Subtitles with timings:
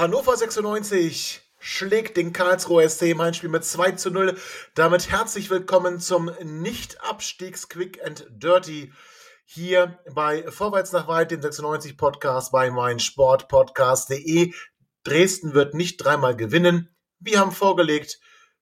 [0.00, 4.34] Hannover 96 schlägt den Karlsruher SC im Heimspiel mit 2 zu 0.
[4.74, 8.94] Damit herzlich willkommen zum Nicht-Abstiegs-Quick and Dirty
[9.44, 14.54] hier bei Vorwärts nach Weit, dem 96 Podcast bei meinsportpodcast.de.
[15.04, 16.88] Dresden wird nicht dreimal gewinnen.
[17.18, 18.20] Wir haben vorgelegt,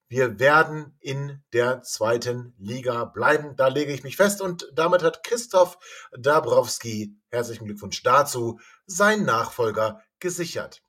[0.09, 3.55] wir werden in der zweiten Liga bleiben.
[3.55, 4.43] Da lege ich mich fest.
[4.43, 5.79] Und damit hat Christoph
[6.19, 10.83] Dabrowski, herzlichen Glückwunsch dazu, seinen Nachfolger gesichert.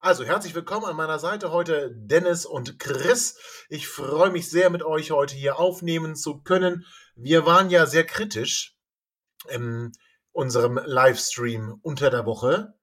[0.00, 3.36] Also herzlich willkommen an meiner Seite heute Dennis und Chris.
[3.68, 6.86] Ich freue mich sehr, mit euch heute hier aufnehmen zu können.
[7.16, 8.76] Wir waren ja sehr kritisch
[9.48, 9.90] in
[10.30, 12.74] unserem Livestream unter der Woche.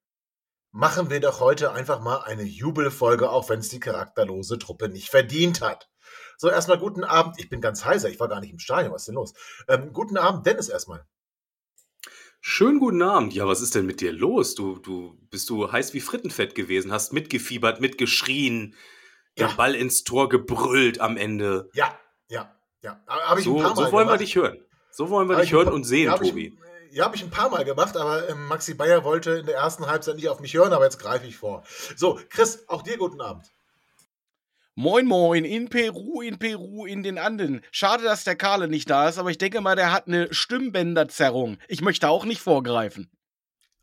[0.72, 5.10] Machen wir doch heute einfach mal eine Jubelfolge, auch wenn es die charakterlose Truppe nicht
[5.10, 5.90] verdient hat.
[6.38, 7.40] So, erstmal guten Abend.
[7.40, 8.92] Ich bin ganz heiser, ich war gar nicht im Stadion.
[8.94, 9.34] Was ist denn los?
[9.70, 11.06] Ähm, guten Abend, Dennis, erstmal.
[12.48, 13.34] Schönen guten Abend.
[13.34, 14.54] Ja, was ist denn mit dir los?
[14.54, 18.76] Du, du bist du heiß wie Frittenfett gewesen, hast mitgefiebert, mitgeschrien,
[19.36, 19.48] ja.
[19.48, 21.72] den Ball ins Tor gebrüllt am Ende.
[21.74, 21.98] Ja,
[22.30, 23.02] ja, ja.
[23.08, 24.20] Hab ich so, ein paar Mal so wollen gemacht.
[24.20, 24.64] wir dich hören.
[24.92, 26.56] So wollen wir Hab dich ich hören paar- und sehen, hab ich- Tobi.
[26.92, 29.88] Ja, habe ich ein paar Mal gemacht, aber ähm, Maxi Bayer wollte in der ersten
[29.88, 31.64] Halbzeit nicht auf mich hören, aber jetzt greife ich vor.
[31.96, 33.48] So, Chris, auch dir guten Abend.
[34.78, 37.62] Moin Moin, in Peru, in Peru, in den Anden.
[37.72, 41.60] Schade, dass der Karle nicht da ist, aber ich denke mal, der hat eine Stimmbänderzerrung.
[41.70, 43.10] Ich möchte auch nicht vorgreifen.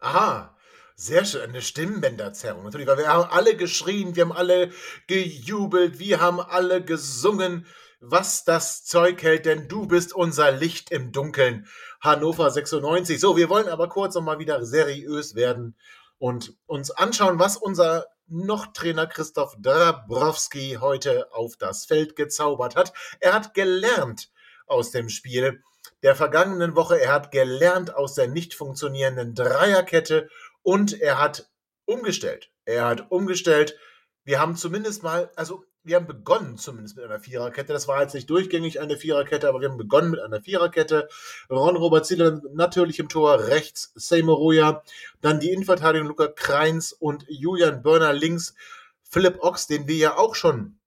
[0.01, 0.55] Aha,
[0.95, 2.65] sehr schön, eine Stimmbänderzerrung.
[2.65, 4.71] Natürlich, weil wir haben alle geschrien, wir haben alle
[5.07, 7.65] gejubelt, wir haben alle gesungen,
[8.01, 11.67] was das Zeug hält, denn du bist unser Licht im Dunkeln.
[12.03, 13.19] Hannover 96.
[13.19, 15.75] So, wir wollen aber kurz nochmal wieder seriös werden
[16.19, 22.93] und uns anschauen, was unser noch Trainer Christoph Dabrowski heute auf das Feld gezaubert hat.
[23.21, 24.31] Er hat gelernt
[24.67, 25.63] aus dem Spiel
[26.03, 27.01] der vergangenen Woche.
[27.01, 30.29] Er hat gelernt aus der nicht funktionierenden Dreierkette
[30.63, 31.51] und er hat
[31.85, 32.51] umgestellt.
[32.65, 33.79] Er hat umgestellt.
[34.25, 37.73] Wir haben zumindest mal, also wir haben begonnen zumindest mit einer Viererkette.
[37.73, 41.09] Das war jetzt nicht durchgängig eine Viererkette, aber wir haben begonnen mit einer Viererkette.
[41.51, 44.73] Ron Robert Zieler natürlich im Tor, rechts Seymour
[45.21, 48.55] dann die Innenverteidigung Luca Kreins und Julian Börner links.
[49.03, 50.79] Philipp Ochs, den wir ja auch schon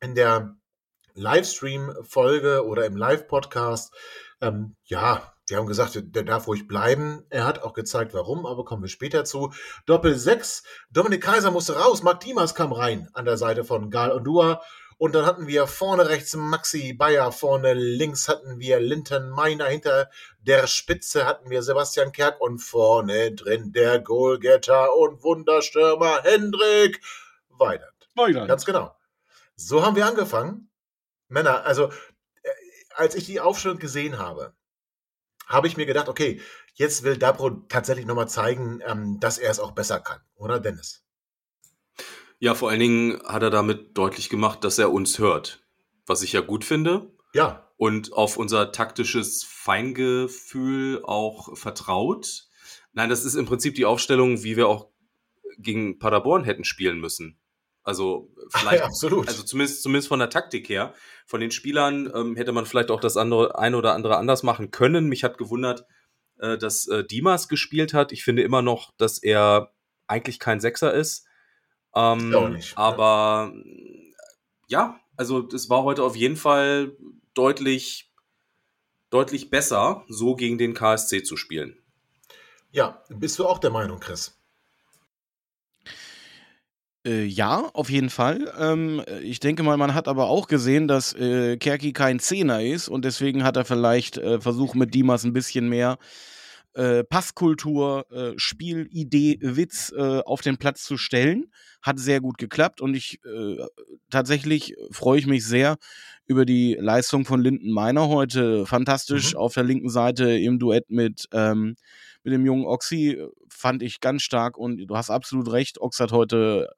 [0.00, 0.56] in der
[1.14, 3.92] Livestream-Folge oder im Live-Podcast
[4.40, 7.24] ähm, ja, wir haben gesagt, der darf ruhig bleiben.
[7.30, 9.52] Er hat auch gezeigt, warum, aber kommen wir später zu.
[9.86, 10.62] Doppel 6.
[10.90, 12.02] Dominik Kaiser musste raus.
[12.02, 14.62] Marc Dimas kam rein an der Seite von Gal Ondua.
[14.98, 20.10] Und dann hatten wir vorne rechts Maxi Bayer, vorne links hatten wir Linton Meiner, hinter
[20.40, 27.00] der Spitze hatten wir Sebastian Kerk und vorne drin der Goalgetter und Wunderstürmer Hendrik
[27.48, 28.08] Weidert.
[28.16, 28.46] Weiter.
[28.48, 28.94] Ganz genau.
[29.54, 30.68] So haben wir angefangen.
[31.28, 31.92] Männer, also
[32.42, 32.48] äh,
[32.96, 34.52] als ich die Aufstellung gesehen habe,
[35.48, 36.40] habe ich mir gedacht, okay,
[36.74, 41.02] jetzt will Dabro tatsächlich nochmal zeigen, ähm, dass er es auch besser kann, oder Dennis?
[42.38, 45.64] Ja, vor allen Dingen hat er damit deutlich gemacht, dass er uns hört.
[46.06, 47.10] Was ich ja gut finde.
[47.34, 52.46] Ja, Und auf unser taktisches Feingefühl auch vertraut.
[52.92, 54.88] Nein, das ist im Prinzip die Aufstellung, wie wir auch
[55.58, 57.38] gegen Paderborn hätten spielen müssen.
[57.88, 59.28] Also vielleicht, absolut.
[59.28, 60.92] also zumindest, zumindest von der Taktik her.
[61.26, 64.70] Von den Spielern ähm, hätte man vielleicht auch das andere, eine oder andere anders machen
[64.70, 65.06] können.
[65.06, 65.86] Mich hat gewundert,
[66.38, 68.12] äh, dass äh, Dimas gespielt hat.
[68.12, 69.72] Ich finde immer noch, dass er
[70.06, 71.26] eigentlich kein Sechser ist.
[71.94, 72.78] Ähm, auch nicht, ne?
[72.78, 73.54] aber
[74.68, 76.94] ja, also das war heute auf jeden Fall
[77.32, 78.12] deutlich,
[79.08, 81.82] deutlich besser, so gegen den KSC zu spielen.
[82.70, 84.37] ja, bist du auch der Meinung, Chris?
[87.08, 88.52] Äh, ja, auf jeden Fall.
[88.58, 92.88] Ähm, ich denke mal, man hat aber auch gesehen, dass äh, Kerki kein Zehner ist
[92.88, 95.98] und deswegen hat er vielleicht äh, versucht, mit Dimas ein bisschen mehr
[96.74, 101.46] äh, Passkultur, äh, Spielidee, Witz äh, auf den Platz zu stellen.
[101.82, 103.56] Hat sehr gut geklappt und ich äh,
[104.10, 105.76] tatsächlich freue ich mich sehr
[106.26, 108.66] über die Leistung von Linden Meiner heute.
[108.66, 109.38] Fantastisch Mhm.
[109.38, 111.76] auf der linken Seite im Duett mit, ähm,
[112.24, 115.80] mit dem jungen Oxy äh, fand ich ganz stark und du hast absolut recht.
[115.80, 116.68] Ox hat heute,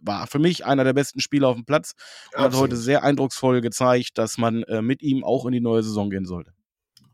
[0.00, 1.92] war für mich einer der besten Spieler auf dem Platz
[2.34, 5.82] und hat heute sehr eindrucksvoll gezeigt, dass man äh, mit ihm auch in die neue
[5.82, 6.52] Saison gehen sollte.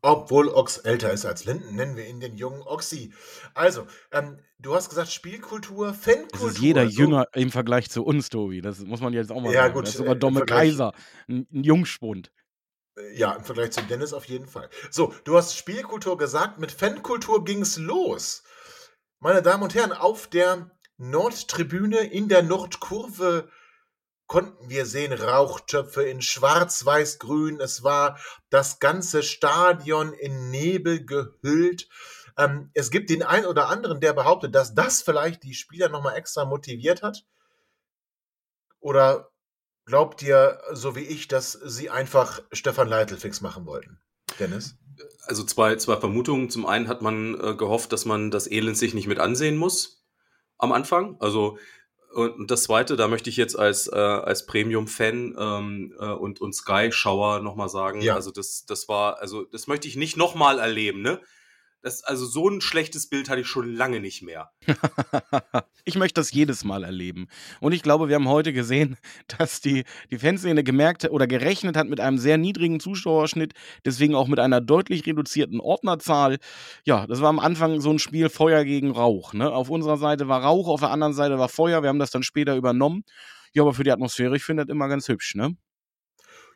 [0.07, 3.11] Obwohl Ox älter ist als Linden, nennen wir ihn den jungen Oxy.
[3.55, 6.49] Also, ähm, du hast gesagt Spielkultur, Fankultur.
[6.49, 7.01] Es ist jeder so.
[7.01, 8.61] jünger im Vergleich zu uns, Tobi.
[8.61, 9.75] Das muss man jetzt auch mal Ja, sagen.
[9.75, 10.93] gut, Das ist äh, sogar im Domme Kaiser,
[11.27, 12.31] ein, ein Jungspund.
[12.97, 14.69] Äh, Ja, im Vergleich zu Dennis auf jeden Fall.
[14.91, 18.43] So, du hast Spielkultur gesagt, mit Fankultur ging es los.
[19.21, 23.51] Meine Damen und Herren, auf der Nordtribüne in der Nordkurve
[24.27, 27.61] konnten wir sehen Rauchtöpfe in schwarz-weiß-grün.
[27.61, 28.19] Es war
[28.51, 31.89] das ganze Stadion in Nebel gehüllt.
[32.37, 36.17] Ähm, es gibt den einen oder anderen, der behauptet, dass das vielleicht die Spieler nochmal
[36.17, 37.25] extra motiviert hat.
[38.81, 39.31] Oder
[39.87, 43.99] glaubt ihr, so wie ich, dass sie einfach Stefan Leitl fix machen wollten?
[44.39, 44.77] Dennis?
[45.27, 46.51] Also zwei, zwei Vermutungen.
[46.51, 50.05] Zum einen hat man äh, gehofft, dass man das Elend sich nicht mit ansehen muss
[50.59, 51.17] am Anfang.
[51.21, 51.59] Also
[52.15, 56.55] und das zweite, da möchte ich jetzt als, äh, als Premium-Fan ähm, äh, und, und
[56.55, 58.15] Sky-Schauer nochmal sagen, Ja.
[58.15, 61.21] also das, das war, also das möchte ich nicht nochmal erleben, ne?
[61.85, 64.51] Das, also so ein schlechtes Bild hatte ich schon lange nicht mehr.
[65.85, 67.29] ich möchte das jedes Mal erleben.
[67.61, 68.97] Und ich glaube, wir haben heute gesehen,
[69.39, 73.53] dass die, die Fanszene gemerkt oder gerechnet hat mit einem sehr niedrigen Zuschauerschnitt,
[73.85, 76.39] deswegen auch mit einer deutlich reduzierten Ordnerzahl.
[76.85, 79.35] Ja, das war am Anfang so ein Spiel Feuer gegen Rauch.
[79.35, 79.53] Ne?
[79.53, 81.83] Auf unserer Seite war Rauch, auf der anderen Seite war Feuer.
[81.83, 83.05] Wir haben das dann später übernommen.
[83.53, 85.55] Ja, aber für die Atmosphäre, ich finde das immer ganz hübsch, ne?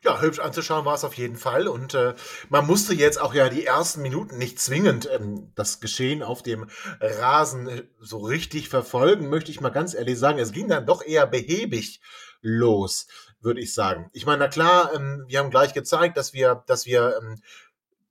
[0.03, 1.67] Ja, hübsch anzuschauen war es auf jeden Fall.
[1.67, 2.15] Und äh,
[2.47, 6.67] man musste jetzt auch ja die ersten Minuten nicht zwingend ähm, das Geschehen auf dem
[7.01, 10.39] Rasen äh, so richtig verfolgen, möchte ich mal ganz ehrlich sagen.
[10.39, 12.01] Es ging dann doch eher behäbig
[12.41, 13.07] los,
[13.41, 14.09] würde ich sagen.
[14.13, 17.41] Ich meine, na klar, ähm, wir haben gleich gezeigt, dass wir, dass wir ähm,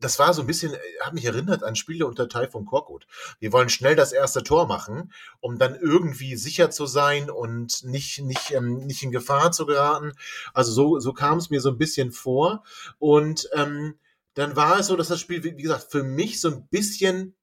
[0.00, 3.06] das war so ein bisschen, äh, hat mich erinnert an Spiele unter Taifun Korkut.
[3.40, 8.20] Wir wollen schnell das erste Tor machen, um dann irgendwie sicher zu sein und nicht,
[8.20, 10.12] nicht, ähm, nicht in Gefahr zu geraten.
[10.54, 12.64] Also so, so kam es mir so ein bisschen vor.
[12.98, 13.98] Und ähm,
[14.34, 17.34] dann war es so, dass das Spiel, wie wie gesagt, für mich so ein bisschen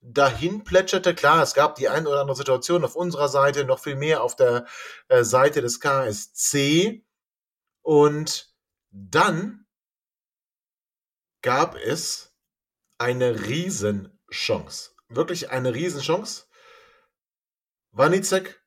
[0.00, 1.14] dahin plätscherte.
[1.14, 4.36] Klar, es gab die ein oder andere Situation auf unserer Seite, noch viel mehr auf
[4.36, 4.66] der
[5.08, 7.04] äh, Seite des KSC.
[7.82, 8.54] Und
[8.90, 9.66] dann
[11.42, 12.34] gab es
[12.98, 14.90] eine Riesenchance.
[15.08, 16.46] Wirklich eine Riesenchance.
[17.92, 18.62] Wanizek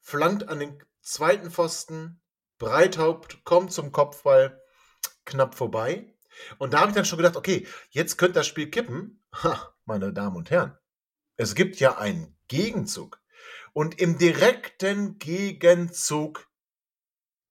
[0.00, 2.20] flankt an den zweiten Pfosten.
[2.58, 4.62] Breithaupt kommt zum Kopfball
[5.24, 6.14] knapp vorbei.
[6.58, 9.22] Und da habe ich dann schon gedacht, okay, jetzt könnte das Spiel kippen.
[9.42, 10.78] Ha, meine Damen und Herren,
[11.36, 13.20] es gibt ja einen Gegenzug.
[13.72, 16.48] Und im direkten Gegenzug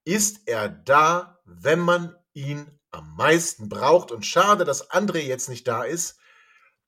[0.05, 4.11] ist er da, wenn man ihn am meisten braucht.
[4.11, 6.17] Und schade, dass André jetzt nicht da ist.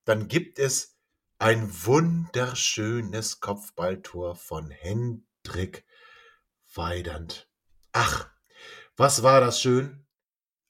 [0.03, 0.97] Dann gibt es
[1.39, 5.85] ein wunderschönes Kopfballtor von Hendrik
[6.73, 7.49] Weidand.
[7.91, 8.29] Ach,
[8.95, 10.05] was war das schön.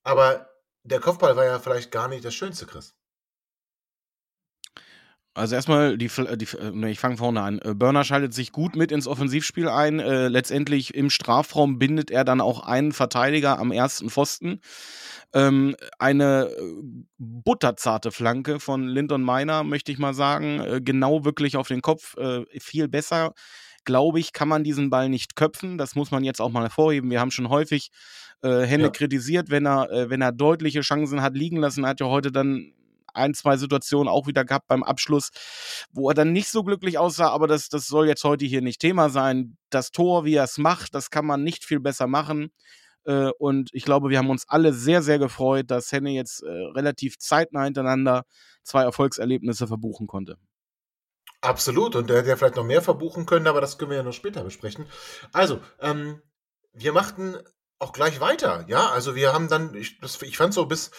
[0.03, 0.49] Aber
[0.83, 2.95] der Kopfball war ja vielleicht gar nicht das Schönste, Chris.
[5.37, 7.59] Also erstmal, die, Fl- die, äh, nee, ich fange vorne an.
[7.59, 9.99] Äh, Börner schaltet sich gut mit ins Offensivspiel ein.
[9.99, 14.61] Äh, letztendlich im Strafraum bindet er dann auch einen Verteidiger am ersten Pfosten.
[15.33, 16.61] Ähm, eine äh,
[17.17, 20.61] butterzarte Flanke von Linton Meiner, möchte ich mal sagen.
[20.61, 22.15] Äh, genau wirklich auf den Kopf.
[22.15, 23.33] Äh, viel besser,
[23.83, 25.77] glaube ich, kann man diesen Ball nicht köpfen.
[25.77, 27.11] Das muss man jetzt auch mal hervorheben.
[27.11, 27.91] Wir haben schon häufig
[28.41, 28.91] äh, Hände Ja.
[28.91, 31.83] kritisiert, wenn er, äh, wenn er deutliche Chancen hat liegen lassen.
[31.83, 32.71] Er hat ja heute dann
[33.15, 35.29] ein, zwei Situationen auch wieder gehabt beim Abschluss,
[35.91, 38.79] wo er dann nicht so glücklich aussah, aber das, das soll jetzt heute hier nicht
[38.79, 39.57] Thema sein.
[39.69, 42.51] Das Tor, wie er es macht, das kann man nicht viel besser machen.
[43.05, 46.49] Äh, Und ich glaube, wir haben uns alle sehr, sehr gefreut, dass Henne jetzt äh,
[46.49, 48.23] relativ zeitnah hintereinander
[48.63, 50.37] zwei Erfolgserlebnisse verbuchen konnte.
[51.41, 51.95] Absolut.
[51.95, 54.13] Und der hätte ja vielleicht noch mehr verbuchen können, aber das können wir ja noch
[54.13, 54.87] später besprechen.
[55.31, 56.21] Also, ähm,
[56.73, 57.37] wir machten
[57.77, 58.65] auch gleich weiter.
[58.67, 60.91] Ja, also wir haben dann, ich, ich fand so bis,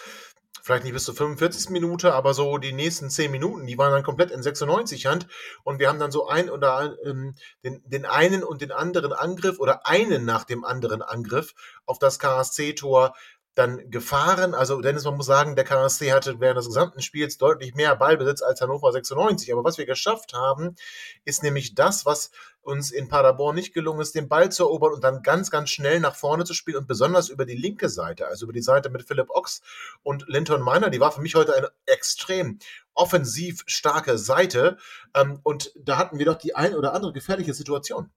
[0.62, 1.70] vielleicht nicht bis zur 45.
[1.70, 5.26] Minute, aber so die nächsten 10 Minuten, die waren dann komplett in 96 Hand.
[5.64, 7.34] Und wir haben dann so ein oder ähm,
[7.64, 11.54] den, den einen und den anderen Angriff oder einen nach dem anderen Angriff
[11.86, 13.14] auf das KSC-Tor
[13.56, 14.54] dann gefahren.
[14.54, 18.42] Also Dennis, man muss sagen, der KSC hatte während des gesamten Spiels deutlich mehr Ballbesitz
[18.42, 19.50] als Hannover 96.
[19.52, 20.76] Aber was wir geschafft haben,
[21.24, 25.02] ist nämlich das, was uns in Paderborn nicht gelungen ist, den Ball zu erobern und
[25.02, 28.44] dann ganz, ganz schnell nach vorne zu spielen und besonders über die linke Seite, also
[28.44, 29.62] über die Seite mit Philipp Ochs
[30.02, 32.58] und Linton Miner, die war für mich heute eine extrem
[32.92, 34.76] offensiv starke Seite.
[35.14, 38.10] Ähm, und da hatten wir doch die ein oder andere gefährliche Situation.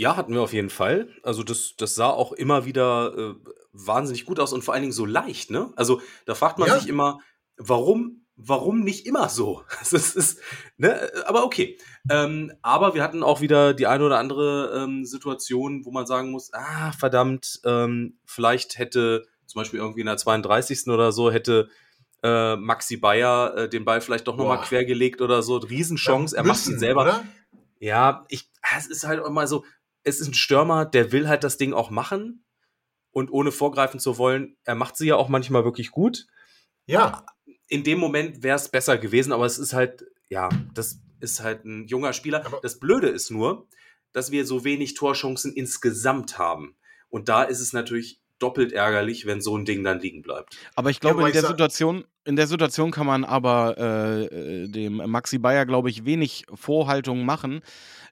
[0.00, 1.08] Ja, hatten wir auf jeden Fall.
[1.24, 3.34] Also das, das sah auch immer wieder äh,
[3.72, 5.72] wahnsinnig gut aus und vor allen Dingen so leicht, ne?
[5.74, 6.78] Also da fragt man Ja.
[6.78, 7.18] sich immer,
[7.56, 9.64] warum, warum nicht immer so?
[9.80, 10.40] Das ist, ist,
[10.76, 11.10] ne?
[11.26, 11.78] Aber okay.
[12.08, 16.30] Ähm, aber wir hatten auch wieder die eine oder andere ähm, Situation, wo man sagen
[16.30, 20.86] muss, ah, verdammt, ähm, vielleicht hätte zum Beispiel irgendwie in der 32.
[20.86, 21.70] oder so, hätte
[22.22, 25.56] äh, Maxi Bayer äh, den Ball vielleicht doch nochmal quergelegt oder so.
[25.56, 27.02] Riesenchance, er macht ihn selber.
[27.02, 27.24] Oder?
[27.80, 29.64] Ja, ich, es ist halt immer so,
[30.04, 32.44] es ist ein Stürmer, der will halt das Ding auch machen.
[33.10, 36.26] Und ohne vorgreifen zu wollen, er macht sie ja auch manchmal wirklich gut.
[36.86, 37.24] Ja.
[37.66, 41.64] In dem Moment wäre es besser gewesen, aber es ist halt, ja, das ist halt
[41.64, 42.46] ein junger Spieler.
[42.46, 43.66] Aber das Blöde ist nur,
[44.12, 46.76] dass wir so wenig Torchancen insgesamt haben.
[47.08, 50.56] Und da ist es natürlich doppelt ärgerlich, wenn so ein Ding dann liegen bleibt.
[50.74, 54.68] Aber ich glaube, ja, in der Situation, in der Situation kann man aber äh, äh
[54.68, 57.62] dem Maxi Bayer, glaube ich, wenig Vorhaltungen machen,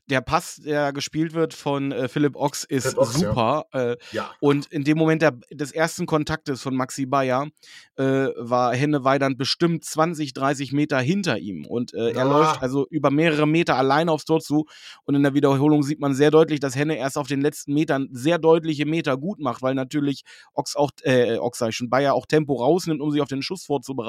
[0.08, 3.66] der Pass, der gespielt wird von äh, Philipp Ochs, ist Philipp Ochs, super.
[3.74, 3.92] Ja.
[3.92, 4.30] Äh, ja.
[4.40, 7.48] Und in dem Moment der, des ersten Kontaktes von Maxi Bayer
[7.96, 11.66] äh, war Henne Weidand bestimmt 20, 30 Meter hinter ihm.
[11.66, 14.66] Und äh, er läuft also über mehrere Meter allein aufs Tor zu.
[15.04, 18.08] Und in der Wiederholung sieht man sehr deutlich, dass Henne erst auf den letzten Metern
[18.12, 20.22] sehr deutliche Meter gut macht, weil natürlich
[20.54, 23.42] Ochs auch, äh, Ochs sag ich schon, Bayer auch Tempo rausnimmt, um sich auf den
[23.42, 24.05] Schuss vorzubereiten.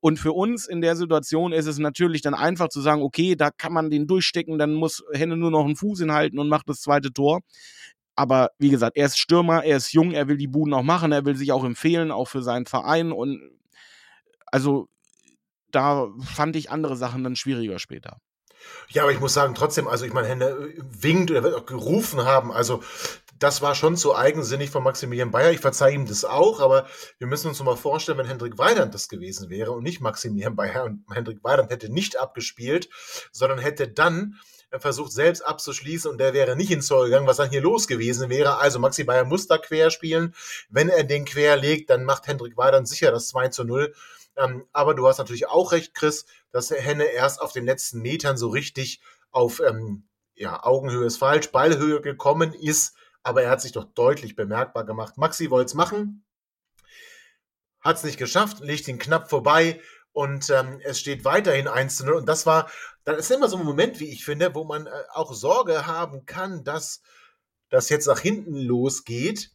[0.00, 3.50] Und für uns in der Situation ist es natürlich dann einfach zu sagen, okay, da
[3.50, 6.80] kann man den durchstecken, dann muss Henne nur noch einen Fuß hinhalten und macht das
[6.80, 7.40] zweite Tor.
[8.14, 11.12] Aber wie gesagt, er ist Stürmer, er ist jung, er will die Buden auch machen,
[11.12, 13.12] er will sich auch empfehlen, auch für seinen Verein.
[13.12, 13.50] Und
[14.46, 14.88] also
[15.70, 18.18] da fand ich andere Sachen dann schwieriger später.
[18.88, 21.66] Ja, aber ich muss sagen, trotzdem, also ich meine, Henne äh, winkt oder wird auch
[21.66, 22.52] gerufen haben.
[22.52, 22.82] Also
[23.38, 25.50] das war schon so eigensinnig von Maximilian Bayer.
[25.50, 26.86] Ich verzeihe ihm das auch, aber
[27.18, 30.84] wir müssen uns mal vorstellen, wenn Hendrik Weidand das gewesen wäre und nicht Maximilian Bayer
[30.84, 32.88] und Hendrik Weidand hätte nicht abgespielt,
[33.32, 34.38] sondern hätte dann
[34.78, 38.28] versucht selbst abzuschließen und der wäre nicht ins Tor gegangen, was dann hier los gewesen
[38.30, 38.58] wäre.
[38.58, 40.34] Also Maxi Bayer muss da quer spielen.
[40.68, 43.94] Wenn er den quer legt, dann macht Hendrik Weidern sicher das 2 zu 0.
[44.36, 48.36] Ähm, aber du hast natürlich auch recht, Chris, dass Henne erst auf den letzten Metern
[48.36, 49.00] so richtig
[49.30, 52.94] auf ähm, ja, Augenhöhe ist falsch, Ballhöhe gekommen ist,
[53.26, 55.18] aber er hat sich doch deutlich bemerkbar gemacht.
[55.18, 56.24] Maxi wollte es machen,
[57.80, 59.80] hat es nicht geschafft, legt ihn knapp vorbei
[60.12, 62.14] und ähm, es steht weiterhin 1 zu 0.
[62.14, 62.70] Und das war
[63.06, 66.26] dann ist immer so ein Moment, wie ich finde, wo man äh, auch Sorge haben
[66.26, 67.02] kann, dass
[67.68, 69.52] das jetzt nach hinten losgeht.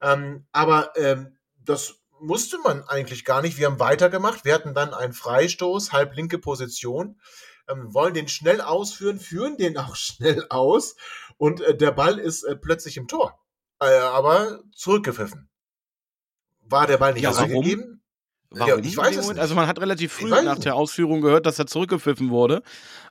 [0.00, 3.58] Ähm, aber ähm, das musste man eigentlich gar nicht.
[3.58, 4.46] Wir haben weitergemacht.
[4.46, 7.20] Wir hatten dann einen Freistoß, halblinke Position,
[7.68, 10.96] ähm, wollen den schnell ausführen, führen den auch schnell aus
[11.36, 13.38] und äh, der Ball ist äh, plötzlich im Tor.
[13.80, 15.48] Äh, aber zurückgepfiffen.
[16.60, 18.02] War der Ball nicht ja, gegeben?
[18.50, 18.68] Warum?
[18.68, 19.40] Ja, ich weiß es nicht.
[19.40, 22.62] Also man hat relativ früh nach der Ausführung gehört, dass er zurückgepfiffen wurde.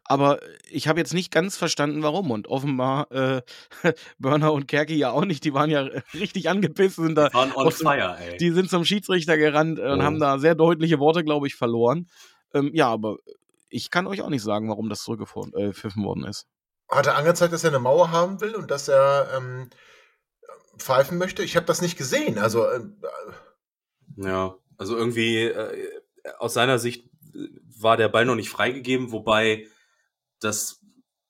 [0.05, 0.39] Aber
[0.69, 2.31] ich habe jetzt nicht ganz verstanden, warum.
[2.31, 3.41] Und offenbar äh,
[4.19, 5.43] Burner und Kerki ja auch nicht.
[5.43, 5.81] Die waren ja
[6.13, 6.95] richtig angepisst.
[6.95, 8.37] Sind da waren on fire, ey.
[8.37, 10.03] Die sind zum Schiedsrichter gerannt und oh.
[10.03, 12.07] haben da sehr deutliche Worte, glaube ich, verloren.
[12.53, 13.17] Ähm, ja, aber
[13.69, 16.47] ich kann euch auch nicht sagen, warum das zurückgepfiffen äh, worden ist.
[16.89, 19.69] Hat er angezeigt, dass er eine Mauer haben will und dass er ähm,
[20.77, 21.43] pfeifen möchte?
[21.43, 22.37] Ich habe das nicht gesehen.
[22.37, 22.81] Also äh,
[24.17, 24.55] ja.
[24.77, 26.01] Also irgendwie äh,
[26.39, 27.09] aus seiner Sicht
[27.79, 29.67] war der Ball noch nicht freigegeben, wobei
[30.39, 30.81] das,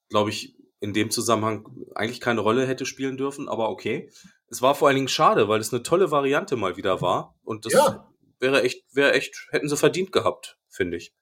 [0.09, 4.11] glaube ich, in dem Zusammenhang eigentlich keine Rolle hätte spielen dürfen, aber okay.
[4.49, 7.65] Es war vor allen Dingen schade, weil es eine tolle Variante mal wieder war und
[7.65, 8.11] das ja.
[8.39, 11.13] wäre echt, wäre echt, hätten sie verdient gehabt, finde ich.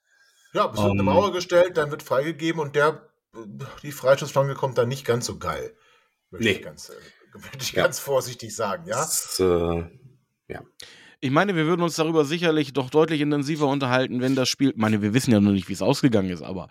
[0.54, 1.06] Ja, es wird um, eine ähm.
[1.06, 3.10] Mauer gestellt, dann wird freigegeben und der,
[3.84, 5.76] die Freischussflanke kommt dann nicht ganz so geil.
[6.30, 6.52] Würde nee.
[6.52, 6.94] ich, ganz, äh,
[7.34, 7.84] würde ich ja.
[7.84, 8.98] ganz vorsichtig sagen, ja.
[8.98, 9.84] Das, äh,
[10.48, 10.62] ja.
[11.24, 14.72] Ich meine, wir würden uns darüber sicherlich doch deutlich intensiver unterhalten, wenn das Spiel.
[14.72, 16.68] Ich meine, wir wissen ja noch nicht, wie es ausgegangen ist, aber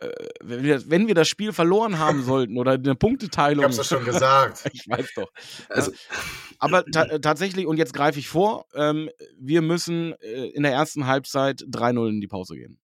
[0.00, 0.08] äh,
[0.42, 3.60] wenn, wir, wenn, wir, das Spiel verloren haben sollten oder eine Punkteteilung.
[3.60, 4.62] Ich hab's doch schon gesagt.
[4.72, 5.30] ich weiß doch.
[5.68, 5.92] Also,
[6.58, 11.06] aber ta tatsächlich, und jetzt greife ich vor, ähm, wir müssen äh, in der ersten
[11.06, 12.78] Halbzeit 3-0 in die Pause gehen.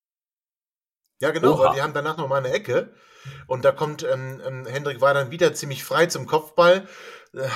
[1.21, 1.65] Ja, genau, Oha.
[1.65, 2.93] weil wir haben danach nochmal eine Ecke
[3.47, 6.87] und da kommt ähm, ähm, Hendrik war dann wieder ziemlich frei zum Kopfball,
[7.33, 7.49] äh,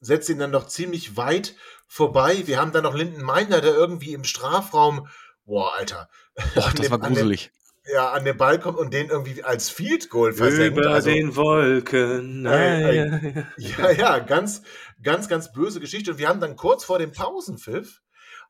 [0.00, 1.54] setzt ihn dann noch ziemlich weit
[1.86, 2.42] vorbei.
[2.46, 5.08] Wir haben dann noch Linden Meiner, der irgendwie im Strafraum,
[5.44, 6.08] boah, Alter.
[6.54, 7.50] Boah, das dem, war gruselig.
[7.52, 7.60] Dem,
[7.94, 10.78] ja, an den Ball kommt und den irgendwie als Field Goal versenkt.
[10.78, 12.46] Über also, den Wolken.
[12.46, 14.62] Äh, äh, ja, ja, ganz,
[15.02, 16.12] ganz, ganz böse Geschichte.
[16.12, 18.00] Und wir haben dann kurz vor dem Pausenpfiff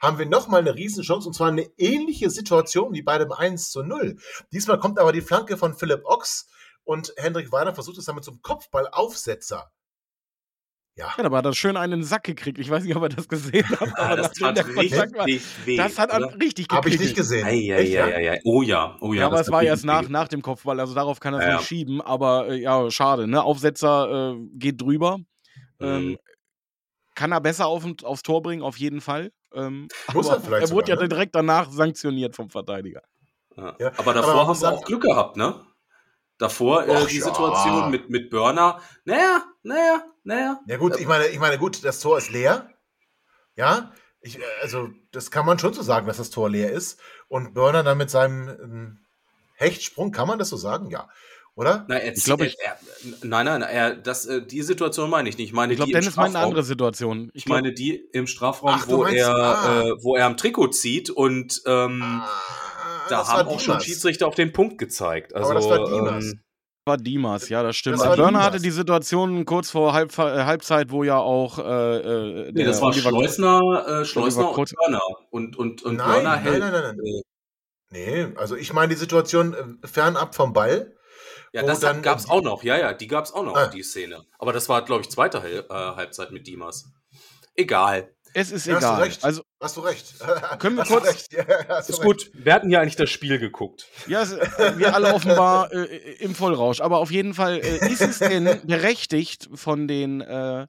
[0.00, 3.82] haben wir nochmal eine Riesenchance und zwar eine ähnliche Situation wie bei dem 1 zu
[3.82, 4.16] 0.
[4.52, 6.48] Diesmal kommt aber die Flanke von Philipp Ochs
[6.84, 9.70] und Hendrik Weiner versucht es damit zum Kopfballaufsetzer
[11.00, 11.14] ja.
[11.16, 12.58] ja, aber hat er schön einen Sack gekriegt.
[12.58, 13.98] Ich weiß nicht, ob er das gesehen hat.
[13.98, 15.76] Aber das, das hat richtig war, weh.
[15.76, 16.72] Das hat er richtig gekriegt.
[16.72, 17.46] Habe ich nicht gesehen.
[17.46, 18.34] Ei, ei, Echt, ei, ja?
[18.44, 19.20] Oh ja, oh ja.
[19.20, 21.56] ja aber es war erst nach, nach dem Kopfball, also darauf kann er es ja,
[21.56, 22.00] nicht schieben.
[22.00, 23.26] Aber äh, ja, schade.
[23.26, 23.42] Ne?
[23.42, 25.18] Aufsetzer äh, geht drüber.
[25.78, 25.86] Mhm.
[25.86, 26.18] Ähm,
[27.14, 29.30] kann er besser auf, aufs Tor bringen, auf jeden Fall.
[29.54, 30.68] Ähm, Muss er vielleicht.
[30.68, 31.08] Er wurde sogar, ja ne?
[31.08, 33.02] direkt danach sanktioniert vom Verteidiger.
[33.56, 35.60] Aber davor aber haben wir auch Glück gehabt, ne?
[36.38, 38.80] Davor äh, die Situation mit, mit Burner.
[39.04, 40.60] Naja, naja, naja.
[40.66, 42.70] Ja gut, ich meine, ich meine, gut, das Tor ist leer.
[43.56, 43.92] Ja,
[44.22, 46.98] Ich, äh, also, das kann man schon so sagen, dass das Tor leer ist.
[47.28, 48.98] Und Börner dann mit seinem ähm,
[49.54, 50.90] Hechtsprung, kann man das so sagen?
[50.90, 51.10] Ja.
[51.56, 51.84] Oder?
[51.88, 52.78] Nein, er, ich glaube, er, er,
[53.22, 55.48] nein, nein, er, das, äh, die Situation meine ich nicht.
[55.48, 57.30] Ich meine, ich glaube, Dennis meint eine andere Situation.
[57.34, 59.82] Ich, ich meine die im Strafraum, Ach, wo er, ah.
[59.82, 62.28] äh, wo er am Trikot zieht und ähm, ah,
[63.08, 63.62] da haben auch Dimas.
[63.62, 65.34] schon Schiedsrichter auf den Punkt gezeigt.
[65.34, 66.24] Also, Aber das war Dimas.
[66.24, 66.40] Ähm,
[66.86, 68.00] war Dimas, ja, das stimmt.
[68.00, 68.42] Das Dimas.
[68.42, 71.58] hatte die Situation kurz vor Halb, äh, Halbzeit, wo ja auch.
[71.58, 75.00] Äh, äh nee, das war Schleusner, äh, Schleusner und Burner.
[75.30, 76.60] Und, und, und nein, Burner hält.
[76.60, 77.22] Nein, nein, nein, nein.
[77.92, 80.94] Nee, also ich meine die Situation äh, fernab vom Ball.
[81.52, 82.62] Ja, das gab es auch noch.
[82.62, 83.66] Ja, ja, die gab es auch noch, ah.
[83.66, 84.24] die Szene.
[84.38, 86.92] Aber das war, glaube ich, zweite Hal äh, Halbzeit mit Dimas.
[87.56, 88.14] Egal.
[88.32, 88.90] Es ist ja, egal.
[88.90, 89.24] Hast du recht.
[89.24, 90.14] Also, hast du recht.
[90.58, 91.26] Können wir hast kurz.
[91.32, 91.42] Ja,
[91.78, 92.02] ist recht.
[92.02, 92.30] gut.
[92.34, 93.86] Wir hatten ja eigentlich das Spiel geguckt.
[94.06, 94.24] Ja,
[94.76, 96.80] wir alle offenbar äh, im Vollrausch.
[96.80, 100.66] Aber auf jeden Fall äh, ist es denn berechtigt von den äh,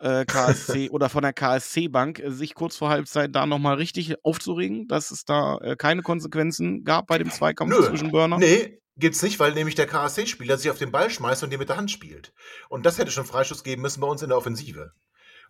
[0.00, 4.88] äh KSC oder von der KSC-Bank, äh, sich kurz vor Halbzeit da nochmal richtig aufzuregen,
[4.88, 7.86] dass es da äh, keine Konsequenzen gab bei dem Zweikampf Nö.
[7.86, 8.38] zwischen Burner?
[8.38, 11.68] Nee, Gibt's nicht, weil nämlich der KSC-Spieler sich auf den Ball schmeißt und den mit
[11.68, 12.32] der Hand spielt.
[12.68, 14.92] Und das hätte schon Freischuss geben müssen bei uns in der Offensive.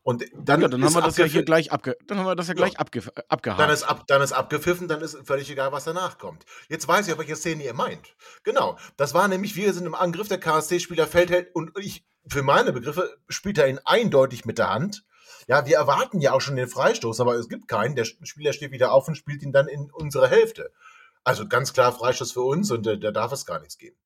[0.02, 2.48] Und dann, ja, dann haben wir das ja hier gleich abge dann haben wir das
[2.48, 2.78] ja gleich ja.
[2.78, 3.60] abge abgehakt.
[3.60, 6.44] Dann ist, ab, dann ist abgepfiffen, dann ist völlig egal, was danach kommt.
[6.68, 8.14] Jetzt weiß ich, auf welche Szene ihr meint.
[8.44, 8.78] Genau.
[8.96, 12.72] Das war nämlich, wir sind im Angriff, der KSC-Spieler fällt halt und ich, für meine
[12.72, 15.04] Begriffe, spielt er ihn eindeutig mit der Hand.
[15.46, 17.96] Ja, wir erwarten ja auch schon den Freistoß, aber es gibt keinen.
[17.96, 20.72] Der Spieler steht wieder auf und spielt ihn dann in unsere Hälfte.
[21.28, 23.98] Also ganz klar Freistoß für uns und äh, da darf es gar nichts geben.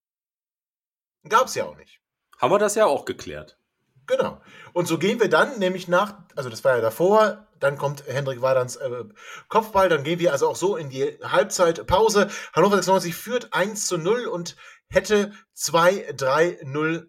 [1.28, 2.00] Gab es ja auch nicht.
[2.36, 3.60] Haben wir das ja auch geklärt.
[4.08, 4.40] Genau.
[4.72, 8.42] Und so gehen wir dann nämlich nach, also das war ja davor, dann kommt Hendrik
[8.42, 9.04] Wadans äh,
[9.48, 12.28] Kopfball, dann gehen wir also auch so in die Halbzeitpause.
[12.54, 14.56] Hannover 96 führt 1 zu 0 und
[14.88, 17.08] hätte 2, 3, 0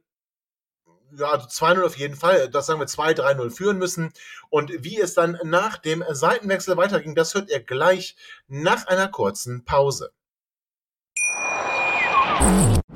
[1.17, 4.12] ja, also 2-0 auf jeden Fall, das sagen wir 2-3-0 führen müssen.
[4.50, 8.15] Und wie es dann nach dem Seitenwechsel weiterging, das hört ihr gleich
[8.48, 10.12] nach einer kurzen Pause.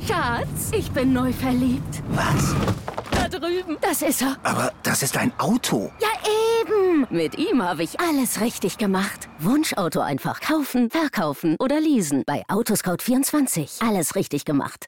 [0.06, 2.04] Schatz, ich bin neu verliebt.
[2.10, 2.56] Was?
[3.12, 3.78] Da drüben.
[3.82, 4.38] Das ist er.
[4.44, 5.92] Aber das ist ein Auto.
[6.00, 6.10] Ja,
[6.62, 7.08] eben.
[7.10, 9.30] Mit ihm habe ich alles richtig gemacht.
[9.40, 12.24] Wunschauto einfach kaufen, verkaufen oder leasen.
[12.26, 13.88] Bei Autoscout24.
[13.88, 14.88] Alles richtig gemacht.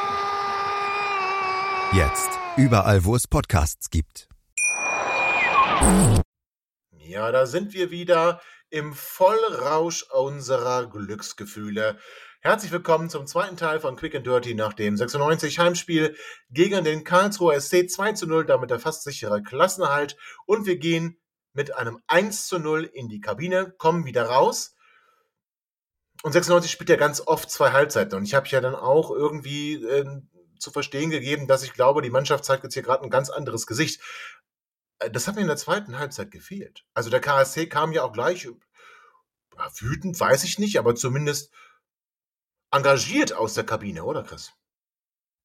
[1.93, 2.29] Jetzt.
[2.55, 4.29] Überall, wo es Podcasts gibt.
[6.99, 11.99] Ja, da sind wir wieder im Vollrausch unserer Glücksgefühle.
[12.39, 16.15] Herzlich willkommen zum zweiten Teil von Quick and Dirty nach dem 96 Heimspiel
[16.49, 20.15] gegen den Karlsruher SC 2 zu 0, damit der fast sichere Klassenerhalt.
[20.45, 21.19] Und wir gehen
[21.51, 24.77] mit einem 1 zu 0 in die Kabine, kommen wieder raus.
[26.23, 28.15] Und 96 spielt ja ganz oft zwei Halbzeiten.
[28.15, 30.05] Und ich habe ja dann auch irgendwie äh,
[30.61, 33.65] zu verstehen gegeben, dass ich glaube, die Mannschaft zeigt jetzt hier gerade ein ganz anderes
[33.67, 34.01] Gesicht.
[34.99, 36.85] Äh, das hat mir in der zweiten Halbzeit gefehlt.
[36.93, 38.47] Also der KSC kam ja auch gleich,
[39.79, 41.51] wütend, weiß ich nicht, aber zumindest
[42.71, 44.53] engagiert aus der Kabine, oder Chris?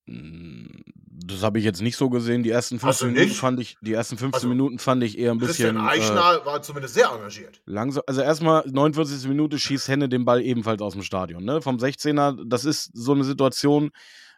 [0.07, 0.83] Hm,
[1.26, 2.42] das habe ich jetzt nicht so gesehen.
[2.42, 5.38] Die ersten 15 Minuten fand ich, die ersten 15 also, Minuten fand ich eher ein
[5.38, 5.76] bisschen.
[5.76, 7.61] Christian Eichner äh, war zumindest sehr engagiert.
[7.64, 9.29] Langsam, also erstmal 49.
[9.29, 11.44] Minute schießt Henne den Ball ebenfalls aus dem Stadion.
[11.44, 11.61] Ne?
[11.62, 13.90] Vom 16er, das ist so eine Situation,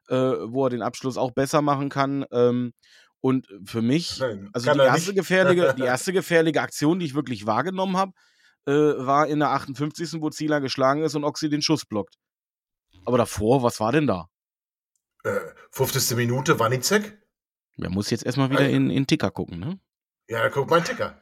[0.09, 2.25] äh, wo er den Abschluss auch besser machen kann.
[2.31, 2.73] Ähm,
[3.21, 7.97] und für mich, also die erste, gefährliche, die erste gefährliche Aktion, die ich wirklich wahrgenommen
[7.97, 8.13] habe,
[8.67, 10.21] äh, war in der 58.
[10.21, 12.17] wo Zieler geschlagen ist und Oxy den Schuss blockt.
[13.05, 14.29] Aber davor, was war denn da?
[15.25, 15.41] Äh,
[15.73, 16.17] 50.
[16.17, 17.19] Minute, Wanizek?
[17.77, 19.81] Man muss jetzt erstmal wieder in, in Ticker gucken, ne?
[20.29, 21.21] Ja, dann guck mal in Ticker.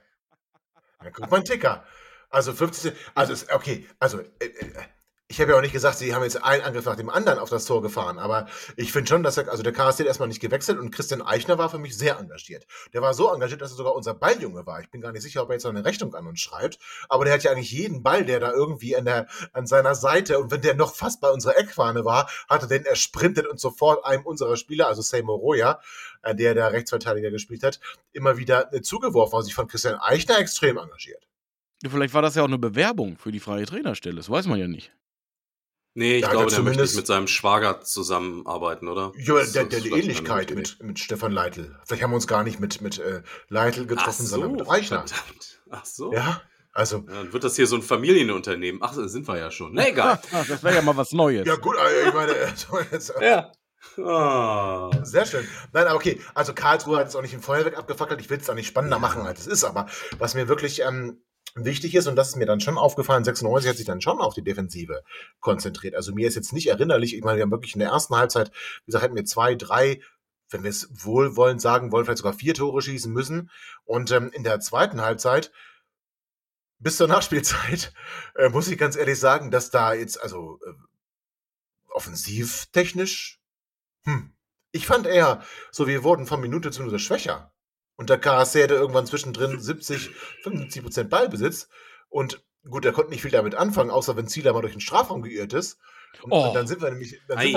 [0.98, 1.84] Dann guck mal in Ticker.
[2.28, 2.92] Also 50.
[3.14, 4.82] Also, okay, also äh, äh,
[5.28, 7.50] ich habe ja auch nicht gesagt, sie haben jetzt einen Angriff nach dem anderen auf
[7.50, 10.40] das Tor gefahren, aber ich finde schon, dass er, also der KSC hat erstmal nicht
[10.40, 12.66] gewechselt und Christian Eichner war für mich sehr engagiert.
[12.92, 14.80] Der war so engagiert, dass er sogar unser Balljunge war.
[14.80, 17.24] Ich bin gar nicht sicher, ob er jetzt noch eine Rechnung an uns schreibt, aber
[17.24, 20.52] der hat ja eigentlich jeden Ball, der da irgendwie an, der, an seiner Seite und
[20.52, 24.24] wenn der noch fast bei unserer Eckfahne war, hatte den er sprintet und sofort einem
[24.24, 25.80] unserer Spieler, also Seymour Roya,
[26.22, 27.80] äh, der der Rechtsverteidiger gespielt hat,
[28.12, 31.26] immer wieder äh, zugeworfen, also sich von Christian Eichner extrem engagiert.
[31.84, 34.68] Vielleicht war das ja auch eine Bewerbung für die freie Trainerstelle, das weiß man ja
[34.68, 34.92] nicht.
[35.96, 39.12] Nee, ich da glaube, der möchte nicht mit seinem Schwager zusammenarbeiten, oder?
[39.16, 41.74] Ja, der, der, der Ähnlichkeit mit, mit Stefan Leitl.
[41.86, 45.06] Vielleicht haben wir uns gar nicht mit, mit äh, Leitl getroffen, so, sondern mit Eichner.
[45.06, 45.62] Verdammt.
[45.70, 46.12] Ach so.
[46.12, 46.42] Ja,
[46.74, 48.82] Also, Ja, Dann wird das hier so ein Familienunternehmen.
[48.84, 49.72] Ach, das sind wir ja schon.
[49.72, 50.20] Na egal.
[50.46, 51.46] Das wäre ja mal was Neues.
[51.46, 53.50] ja gut, äh, ich meine, so jetzt, ja.
[53.98, 54.90] Ah.
[55.02, 55.48] Sehr schön.
[55.72, 58.20] Nein, aber okay, also Karlsruhe hat es auch nicht im Feuerwerk abgefackelt.
[58.20, 59.64] Ich will es auch nicht spannender machen, als es ist.
[59.64, 59.86] Aber
[60.18, 61.22] was mir wirklich ähm,
[61.56, 64.34] wichtig ist, und das ist mir dann schon aufgefallen, 96 hat sich dann schon auf
[64.34, 65.02] die Defensive
[65.40, 65.94] konzentriert.
[65.94, 68.50] Also mir ist jetzt nicht erinnerlich, ich meine, wir haben wirklich in der ersten Halbzeit,
[68.84, 70.00] wie gesagt, hätten wir zwei, drei,
[70.50, 73.50] wenn wir es wohlwollend sagen wollen, vielleicht sogar vier Tore schießen müssen.
[73.84, 75.50] Und ähm, in der zweiten Halbzeit
[76.78, 77.92] bis zur Nachspielzeit
[78.34, 80.72] äh, muss ich ganz ehrlich sagen, dass da jetzt, also äh,
[81.88, 83.40] offensivtechnisch,
[84.04, 84.32] hm,
[84.72, 87.52] ich fand eher, so wir wurden von Minute zu Minute schwächer.
[87.96, 90.10] Und der KSC hatte irgendwann zwischendrin 70,
[90.42, 91.68] 75 Prozent Ballbesitz.
[92.08, 95.22] Und gut, er konnte nicht viel damit anfangen, außer wenn Zieler mal durch den Strafraum
[95.22, 95.78] geirrt ist.
[96.22, 96.48] Und, Oh.
[96.48, 97.52] und dann sind wir nämlich, dann sind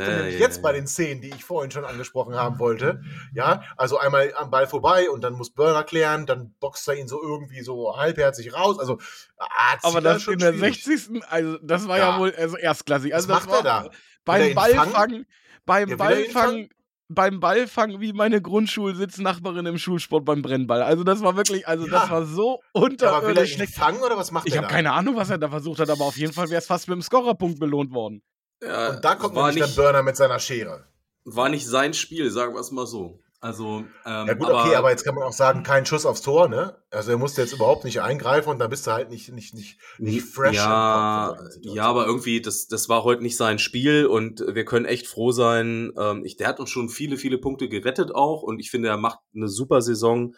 [0.00, 3.00] wir, jetzt bei den Szenen, die ich vorhin schon angesprochen haben wollte.
[3.32, 7.06] Ja, also einmal am Ball vorbei und dann muss Burner klären, dann boxt er ihn
[7.06, 8.78] so irgendwie so halbherzig raus.
[8.80, 8.98] Also,
[9.38, 10.84] ah, Aber das ist schon in der schwierig.
[10.84, 11.22] 60.
[11.28, 12.10] Also, das war Ja.
[12.14, 13.14] ja, wohl also erstklassig.
[13.14, 13.84] Also, Was das macht er war da?
[13.84, 13.90] Er
[14.24, 15.26] beim ihn Ballfang, fangen?
[15.66, 16.68] beim Ja, Ballfang, fangen?
[17.12, 20.82] Beim Ballfang wie meine Grundschulsitznachbarin im Schulsport beim Brennball.
[20.82, 21.92] Also, das war wirklich, also, Ja.
[22.00, 23.74] das war so Ja, aber will er unterirdisch ihn schlecht.
[23.74, 24.72] fangen oder was macht Ich er habe da?
[24.74, 26.94] keine Ahnung, was er da versucht hat, aber auf jeden Fall wäre es fast mit
[26.94, 28.22] dem Scorerpunkt belohnt worden.
[28.62, 30.86] Ja, Und da kommt nämlich nicht, dann Burner mit seiner Schere.
[31.24, 33.20] war nicht sein Spiel, sagen wir es mal so.
[33.42, 36.48] Also, ähm, Ja gut, okay, aber jetzt kann man auch sagen, kein Schuss aufs Tor,
[36.48, 36.76] ne?
[36.90, 39.80] Also er musste jetzt überhaupt nicht eingreifen und dann bist du halt nicht, nicht, nicht,
[39.98, 40.56] nicht fresh.
[40.56, 45.06] ja, ja, aber irgendwie, das, das war heute nicht sein Spiel und wir können echt
[45.06, 45.90] froh sein.
[45.96, 48.98] Ähm, ich, der hat uns schon viele, viele Punkte gerettet auch und ich finde, er
[48.98, 50.34] macht eine super Saison.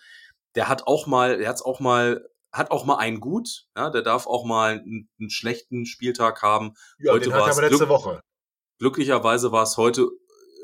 [0.54, 4.02] Der hat auch mal, der hat's auch mal, hat auch mal einen gut, ja, der
[4.02, 6.74] darf auch mal einen, einen schlechten Spieltag haben.
[7.00, 8.20] ja, heute den hat war er es aber letzte Woche.
[8.78, 10.08] Glücklicherweise war es heute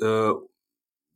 [0.00, 0.32] äh,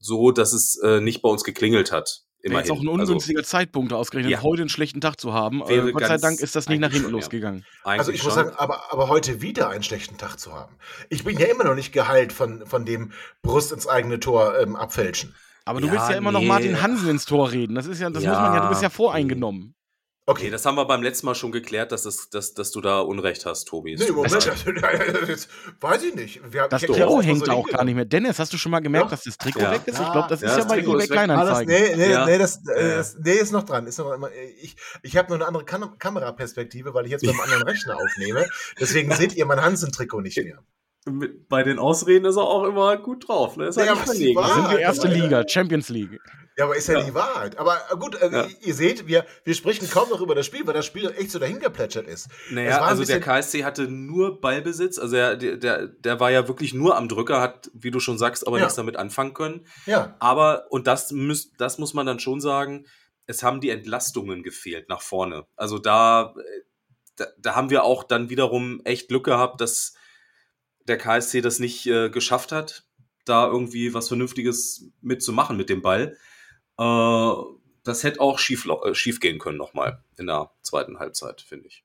[0.02, 2.22] so, dass es äh, nicht bei uns geklingelt hat.
[2.44, 2.88] Wäre jetzt Immerhin.
[2.88, 4.42] auch ein ungünstiger Zeitpunkt ausgerechnet, Ja.
[4.42, 5.62] heute einen schlechten Tag zu haben.
[5.68, 7.20] Äh, Gott sei Dank ist das nicht nach hinten schon, ja.
[7.20, 7.64] losgegangen.
[7.84, 10.74] Also, Also ich muss sagen, aber, aber heute wieder einen schlechten Tag zu haben.
[11.08, 13.12] Ich bin ja immer noch nicht geheilt von, von dem
[13.42, 15.36] Brust ins eigene Tor ähm, abfälschen.
[15.64, 16.48] Aber du Ja, willst ja immer noch nee.
[16.48, 17.76] Martin Hansen ins Tor reden.
[17.76, 19.76] Das ist ja, das Ja, muss man ja, du bist ja voreingenommen.
[20.24, 20.44] Okay.
[20.44, 23.00] Nee, das haben wir beim letzten Mal schon geklärt, dass, das, dass, dass du da
[23.00, 23.96] Unrecht hast, Tobi.
[23.96, 24.44] Nee, Moment, das,
[25.26, 25.48] das,
[25.80, 26.40] weiß ich nicht.
[26.52, 28.04] Wir, Das ich erklär's Trikot hängt so auch gar nicht mehr.
[28.04, 29.10] Dennis, hast du schon mal gemerkt, Ja.
[29.10, 29.72] dass das Trikot Ja.
[29.72, 29.94] weg ist?
[29.94, 30.12] Ich Ja.
[30.12, 31.74] glaube, das Ja, ist ja das bei Trikot eBay das, Kleinanzeigen.
[31.74, 32.24] nee, nee, Ja.
[32.26, 32.96] nee, das, Ja.
[32.96, 33.86] das, nee, ist noch dran.
[33.88, 34.16] Ist noch,
[34.60, 38.46] ich ich habe nur eine andere Kam Kameraperspektive, weil ich jetzt beim anderen Rechner aufnehme.
[38.78, 40.62] Deswegen seht ihr mein Hansen-Trikot nicht mehr.
[41.04, 43.56] Bei den Ausreden ist er auch immer gut drauf.
[43.56, 43.66] Ne?
[43.66, 46.20] Ist Ja, was die Wir sind die erste Liga, Champions League.
[46.56, 47.04] Ja, aber ist ja, Ja.
[47.04, 47.58] die Wahrheit.
[47.58, 48.46] Aber gut, äh, Ja.
[48.60, 51.40] ihr seht, wir, wir sprechen kaum noch über das Spiel, weil das Spiel echt so
[51.40, 52.28] dahingeplätschert ist.
[52.50, 54.98] Naja, also der KSC hatte nur Ballbesitz.
[54.98, 58.16] Also er, der, der, der war ja wirklich nur am Drücker, hat, wie du schon
[58.18, 58.64] sagst, aber Ja.
[58.64, 59.66] nichts damit anfangen können.
[59.86, 62.86] Ja, Aber, und das, müß, das muss man dann schon sagen,
[63.26, 65.46] es haben die Entlastungen gefehlt nach vorne.
[65.56, 66.42] Also da, äh,
[67.16, 69.94] da, da haben wir auch dann wiederum echt Glück gehabt, dass
[70.88, 72.84] der KSC das nicht äh, geschafft hat,
[73.24, 76.16] da irgendwie was Vernünftiges mitzumachen mit dem Ball.
[76.78, 77.32] Äh,
[77.84, 81.84] das hätte auch schief, äh, schief gehen können nochmal in der zweiten Halbzeit, finde ich.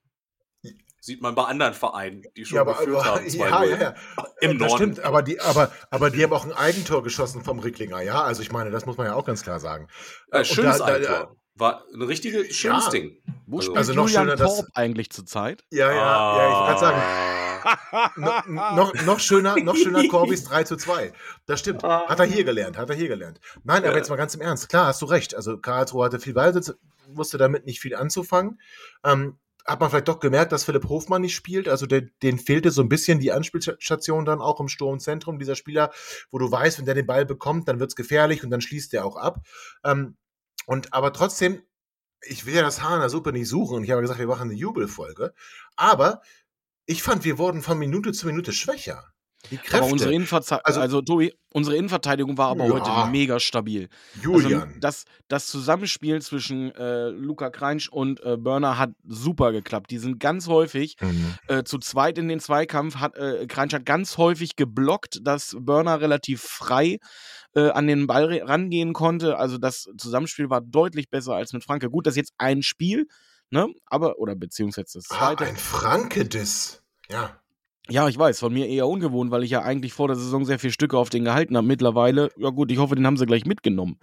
[1.00, 3.26] Sieht man bei anderen Vereinen, die schon ja, aber, geführt aber haben.
[3.30, 3.66] ja, 2-0.
[3.70, 3.96] ja, ja.
[4.42, 4.76] Im das Norden.
[4.94, 8.24] stimmt, aber die, aber, aber die haben auch ein Eigentor geschossen vom Ricklinger, ja.
[8.24, 9.88] Also ich meine, das muss man ja auch ganz klar sagen.
[10.32, 11.36] Äh, schönes da- da- Eigentor.
[11.56, 12.92] War ein richtiges, schönes Ja.
[12.92, 13.18] Ding.
[13.46, 15.64] Wo Also- spielt Also noch Julian schöner, dass- Korb eigentlich zurzeit?
[15.72, 17.47] Ja, ja, ja, ich kann sagen.
[17.68, 18.12] Ah.
[18.16, 21.12] No, noch, noch schöner, noch schöner Korbis 3 zu 2.
[21.46, 21.84] Das stimmt.
[21.84, 23.40] Hat er hier gelernt, hat er hier gelernt.
[23.64, 24.70] Nein, aber jetzt mal ganz im Ernst.
[24.70, 25.36] Klar, hast du recht.
[25.36, 26.74] Also Karlsruhe hatte viel Ballsitz,
[27.08, 28.60] wusste damit nicht viel anzufangen.
[29.04, 31.68] Ähm, hat man vielleicht doch gemerkt, dass Philipp Hofmann nicht spielt.
[31.68, 35.40] Also der, den fehlte so ein bisschen die Anspielstation dann auch im Sturmzentrum.
[35.40, 35.92] Dieser Spieler,
[36.32, 39.06] wo du weißt, wenn der den Ball bekommt, dann wird's gefährlich und dann schließt der
[39.06, 39.46] auch ab.
[39.84, 40.16] Ähm,
[40.66, 41.62] und aber trotzdem,
[42.22, 44.28] ich will ja das Haar in der Suppe nicht suchen und ich habe gesagt, wir
[44.28, 45.34] machen eine Jubelfolge.
[45.76, 46.22] Aber
[46.88, 49.04] ich fand, wir wurden von Minute zu Minute schwächer.
[49.52, 49.78] Die Kräfte.
[49.78, 52.72] Aber unsere Innenverteidigung, Also- also, Tobi, unsere Innenverteidigung war aber Ja.
[52.74, 53.88] heute mega stabil.
[54.22, 54.62] Julian.
[54.64, 59.92] Also das, das Zusammenspiel zwischen äh, Luca Kreinsch und äh, Burner hat super geklappt.
[59.92, 61.36] Die sind ganz häufig Mhm.
[61.48, 62.96] äh, zu zweit in den Zweikampf.
[62.96, 66.98] Hat, äh, Kreinsch hat ganz häufig geblockt, dass Burner relativ frei
[67.56, 69.38] äh, an den Ball rangehen konnte.
[69.38, 71.90] Also das Zusammenspiel war deutlich besser als mit Franke.
[71.90, 73.06] Gut, das ist jetzt ein Spiel,
[73.50, 73.68] ne?
[73.86, 75.46] Aber, oder beziehungsweise das Ah, zweite.
[75.46, 76.84] ein Franke-Diss.
[77.10, 77.40] Ja.
[77.90, 80.60] Ja, ich weiß, von mir eher ungewohnt, weil ich ja eigentlich vor der Saison sehr
[80.60, 81.66] viele Stücke auf den gehalten habe.
[81.66, 83.98] Mittlerweile, ja gut, ich hoffe, den haben sie gleich mitgenommen.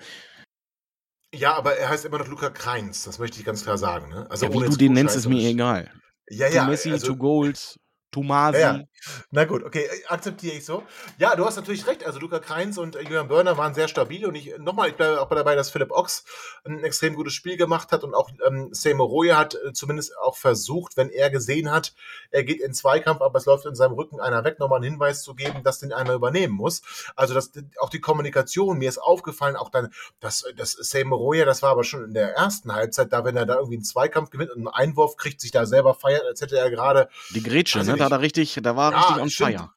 [1.35, 4.09] Ja, aber er heißt immer noch Luca Kreins, das möchte ich ganz klar sagen.
[4.09, 4.27] Ne?
[4.31, 5.91] Also ja, wie du den nennst, ist mir egal.
[6.31, 6.65] Ja, ja.
[6.65, 7.79] Messi, also, to Goals,
[8.15, 8.61] Tomasi.
[8.61, 8.85] Ja, ja.
[9.31, 10.85] Na gut, okay, äh, akzeptiere ich so.
[11.19, 12.07] Ja, du hast natürlich recht.
[12.07, 15.21] Also Luca Kreins und äh, Julian Börner waren sehr stabil und ich nochmal, ich bleibe
[15.21, 16.25] auch dabei, dass Philipp Ochs
[16.65, 20.37] ein extrem gutes Spiel gemacht hat und auch ähm, Seymour Roye hat äh, zumindest auch
[20.37, 21.95] versucht, wenn er gesehen hat,
[22.31, 25.23] er geht in Zweikampf, aber es läuft in seinem Rücken einer weg, nochmal einen Hinweis
[25.23, 26.83] zu geben, dass den einer übernehmen muss.
[27.17, 27.51] Also das,
[27.81, 31.85] auch die Kommunikation, mir ist aufgefallen, auch dann, das, das Seymour Roye, das war aber
[31.85, 34.69] schon in der ersten Halbzeit, da wenn er da irgendwie einen Zweikampf gewinnt und einen
[34.69, 38.04] Einwurf kriegt, sich da selber feiert, als hätte er gerade Die Grätsche, Also ne?
[38.11, 39.51] Da er richtig, da war Ja, richtig on stimmt.
[39.53, 39.71] fire.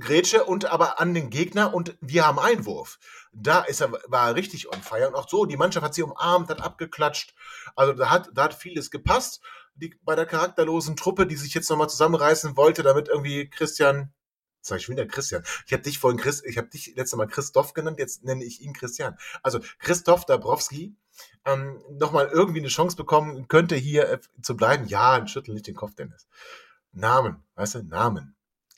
[0.00, 2.98] Grätsche und aber an den Gegner und wir haben Einwurf.
[3.32, 5.06] Da ist er, war er richtig on fire.
[5.08, 7.34] Und auch so, die Mannschaft hat sie umarmt, hat abgeklatscht.
[7.76, 9.40] Also da hat, da hat vieles gepasst.
[9.74, 14.12] Die, bei der charakterlosen Truppe, die sich jetzt nochmal zusammenreißen wollte, damit irgendwie Christian,
[14.60, 15.44] sag ich wieder Christian.
[15.66, 18.62] Ich habe dich vorhin Chris, ich habe dich letztes Mal Christoph genannt, jetzt nenne ich
[18.62, 19.16] ihn Christian.
[19.42, 20.96] Also Christoph Dabrowski
[21.44, 24.86] ähm, nochmal irgendwie eine Chance bekommen könnte, hier äh, zu bleiben.
[24.86, 26.26] Ja, schüttel nicht den Kopf, Dennis.
[26.96, 28.32] Namen, weißt du, Namen.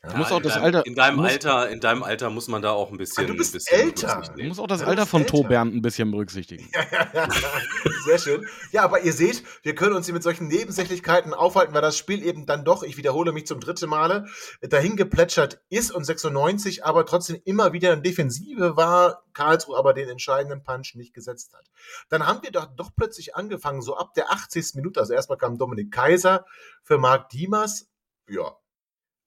[0.04, 0.10] Ja.
[0.10, 2.62] Du musst auch in das deinem, Alter- In deinem Alter, in deinem Alter muss man
[2.62, 3.24] da auch ein bisschen.
[3.24, 4.22] Ah, du bist ein bisschen älter.
[4.36, 5.48] Du musst auch das Ja, Alter von ist To älter.
[5.48, 6.70] Bernd ein bisschen berücksichtigen.
[8.04, 8.46] Sehr schön.
[8.70, 12.22] Ja, aber ihr seht, wir können uns hier mit solchen Nebensächlichkeiten aufhalten, weil das Spiel
[12.24, 14.26] eben dann doch, ich wiederhole mich zum dritten Male,
[14.62, 20.08] dahin geplätschert ist und 96 aber trotzdem immer wieder in Defensive war, Karlsruhe aber den
[20.08, 21.66] entscheidenden Punch nicht gesetzt hat.
[22.08, 24.74] Dann haben wir doch, doch plötzlich angefangen, so ab der 80.
[24.76, 26.44] Minute, also erstmal kam Dominik Kaiser
[26.84, 27.87] für Marc Diemers,
[28.28, 28.56] ja,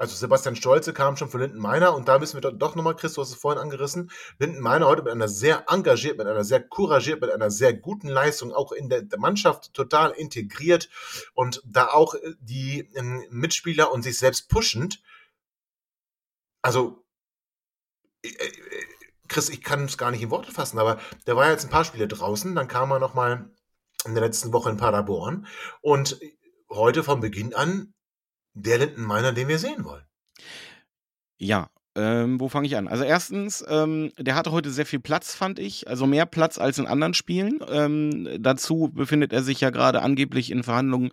[0.01, 3.13] also Sebastian Stolze kam schon für Linden Meiner und da müssen wir doch, nochmal, Chris,
[3.13, 4.09] du hast es vorhin angerissen,
[4.39, 8.07] Linden Meiner heute mit einer sehr engagiert, mit einer sehr couragiert, mit einer sehr guten
[8.07, 10.89] Leistung, auch in der, der Mannschaft total integriert
[11.35, 15.03] und da auch äh, die ähm, Mitspieler und sich selbst pushend.
[16.63, 17.05] Also,
[18.23, 18.51] äh, äh,
[19.27, 21.85] Chris, ich kann es gar nicht in Worte fassen, aber der war jetzt ein paar
[21.85, 23.51] Spiele draußen, dann kam er nochmal
[24.05, 25.45] in der letzten Woche in Paderborn
[25.81, 26.19] und
[26.71, 27.93] heute von Beginn an
[28.53, 30.03] der Lindenmeiner, den wir sehen wollen.
[31.37, 32.87] Ja, ähm, wo fange ich an?
[32.87, 35.87] Also erstens, ähm, der hatte heute sehr viel Platz, fand ich.
[35.89, 37.59] Also mehr Platz als in anderen Spielen.
[37.69, 41.11] Ähm, dazu befindet er sich ja gerade angeblich in Verhandlungen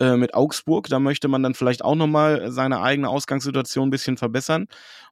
[0.00, 0.88] äh, mit Augsburg.
[0.88, 4.66] Da möchte man dann vielleicht auch nochmal seine eigene Ausgangssituation ein bisschen verbessern.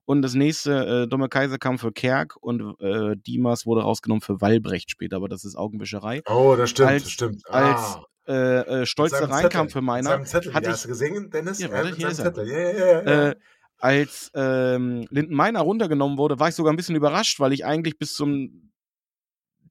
[0.06, 4.40] Und das nächste, äh, Domme Kaiser kam für Kerk und äh, Dimas wurde rausgenommen für
[4.40, 6.22] Wallbrecht später, aber das ist Augenwischerei.
[6.28, 7.42] Oh, das stimmt, Als- das stimmt.
[7.50, 11.30] als äh, äh, Stolze reinkam für meiner, seinem Zettel, hatte ja, ich- hast du gesehen,
[11.30, 11.58] Dennis?
[11.58, 12.24] Ja, Ja, warte, hier ist er.
[12.26, 12.48] Zettel.
[12.48, 13.28] Ja, ja, ja, ja.
[13.30, 13.34] Äh,
[13.78, 18.14] als ähm, Lindenmeiner runtergenommen wurde, war ich sogar ein bisschen überrascht, weil ich eigentlich bis
[18.14, 18.70] zum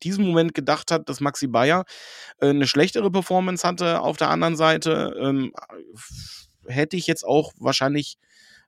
[0.03, 1.85] diesem Moment gedacht hat, dass Maxi Bayer
[2.39, 4.01] äh, eine schlechtere Performance hatte.
[4.01, 5.53] Auf der anderen Seite ähm,
[6.67, 8.17] hätte ich jetzt auch wahrscheinlich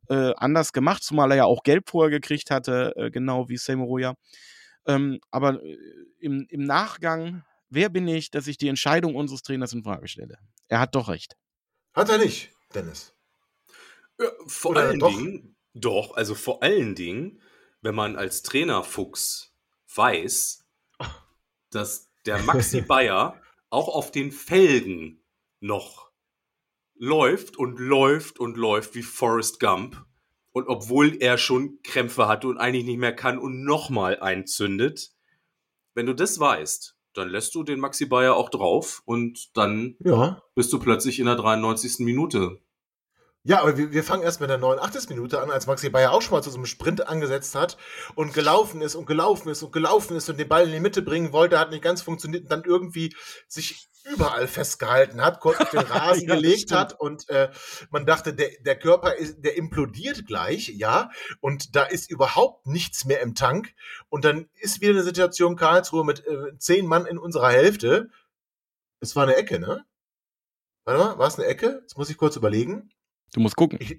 [0.09, 4.13] äh, anders gemacht, zumal er ja auch Gelb vorher gekriegt hatte, äh, genau wie Semoroja.
[4.85, 5.77] Ähm, aber äh,
[6.19, 10.37] im, im Nachgang, wer bin ich, dass ich die Entscheidung unseres Trainers in Frage stelle?
[10.67, 11.37] Er hat doch recht.
[11.93, 13.13] Hat er nicht, Dennis.
[14.19, 15.09] Ja, vor Oder allen doch?
[15.09, 17.41] Dingen, doch, also vor allen Dingen,
[17.81, 19.53] wenn man als Trainerfuchs
[19.95, 20.65] weiß,
[21.71, 25.23] dass der Maxi Bayer auch auf den Felgen
[25.59, 26.11] noch
[26.95, 30.03] läuft und läuft und läuft wie Forrest Gump.
[30.51, 35.11] Und obwohl er schon Krämpfe hatte und eigentlich nicht mehr kann und nochmal einzündet,
[35.93, 40.41] wenn du das weißt, dann lässt du den Maxi Bayer auch drauf und dann Ja.
[40.55, 41.99] bist du plötzlich in der 93.
[42.05, 42.59] Minute.
[43.47, 45.07] Ja, aber wir, wir fangen erst mit der 89.
[45.07, 47.77] Minute an, als Maxi Bayer auch schon mal zu so einem Sprint angesetzt hat
[48.13, 51.01] und gelaufen ist und gelaufen ist und gelaufen ist und den Ball in die Mitte
[51.01, 53.15] bringen wollte, hat nicht ganz funktioniert und dann irgendwie
[53.47, 57.49] sich überall festgehalten hat, kurz auf den Rasen Ja, gelegt hat und äh,
[57.89, 63.05] man dachte, der, der Körper ist, der implodiert gleich, ja, und da ist überhaupt nichts
[63.05, 63.73] mehr im Tank
[64.09, 68.09] und dann ist wieder eine Situation Karlsruhe mit äh, zehn Mann in unserer Hälfte.
[68.99, 69.85] Es war eine Ecke, ne?
[70.83, 71.79] Warte mal, war es eine Ecke?
[71.83, 72.91] Jetzt muss ich kurz überlegen.
[73.33, 73.77] Du musst gucken.
[73.81, 73.97] Ich, will-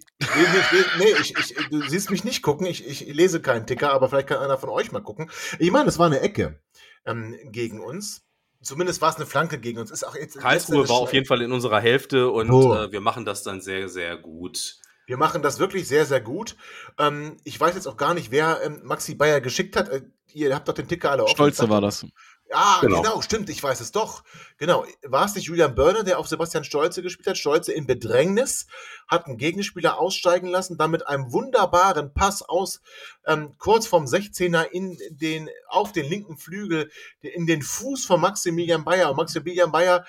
[0.99, 2.67] nee, ich, ich, du siehst mich nicht gucken.
[2.67, 5.31] Ich, ich lese keinen Ticker, aber vielleicht kann einer von euch mal gucken.
[5.59, 6.61] Ich meine, es war eine Ecke
[7.05, 8.23] ähm, gegen uns.
[8.61, 9.91] Zumindest war es eine Flanke gegen uns.
[9.91, 12.75] Ist auch jetzt Karlsruhe war auf jeden Fall in unserer Hälfte und Oh.
[12.75, 14.79] äh, wir machen das dann sehr, sehr gut.
[15.07, 16.57] Wir machen das wirklich sehr, sehr gut.
[16.99, 19.88] Ähm, ich weiß jetzt auch gar nicht, wer ähm, Maxi Bayer geschickt hat.
[19.91, 20.03] Äh,
[20.35, 21.35] ihr habt doch den Ticker alle offen.
[21.35, 22.05] Stolze war das.
[22.51, 23.03] Ah, genau.
[23.03, 23.21] Genau.
[23.21, 24.25] stimmt, ich weiß es doch.
[24.57, 24.85] Genau.
[25.03, 27.39] War es nicht Julian Börner, der auf Sebastian Stolze gespielt hat?
[27.39, 28.67] Stolze in Bedrängnis,
[29.07, 32.81] hat einen Gegenspieler aussteigen lassen, dann mit einem wunderbaren Pass aus,
[33.27, 38.85] ähm, kurz vom 16er in den, auf den linken Flügel, in den Fuß von Maximilian
[38.85, 39.11] Bayer.
[39.11, 40.05] Und Maximilian Bayer,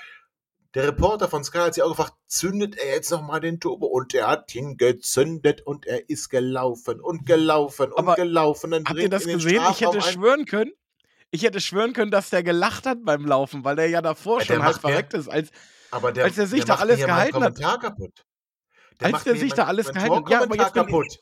[0.76, 3.88] der Reporter von Sky hat sich auch gefragt, zündet er jetzt nochmal den Turbo?
[3.88, 8.72] Und er hat ihn gezündet und er ist gelaufen und gelaufen und Aber gelaufen.
[8.72, 9.64] Dann Habt ihr das gesehen?
[9.72, 10.02] Ich hätte ein.
[10.02, 10.72] schwören können,
[11.32, 14.46] ich hätte schwören können, dass der gelacht hat beim Laufen, weil der ja davor Ja,
[14.46, 15.28] der schon halb verreckt ist.
[15.28, 15.50] Als,
[15.92, 17.60] Aber der, als er sich der da alles gehalten hat.
[17.60, 18.26] Kaputt.
[19.02, 20.30] Als macht der sich da alles gehalten hat.
[20.30, 21.20] Ja, aber jetzt kaputt.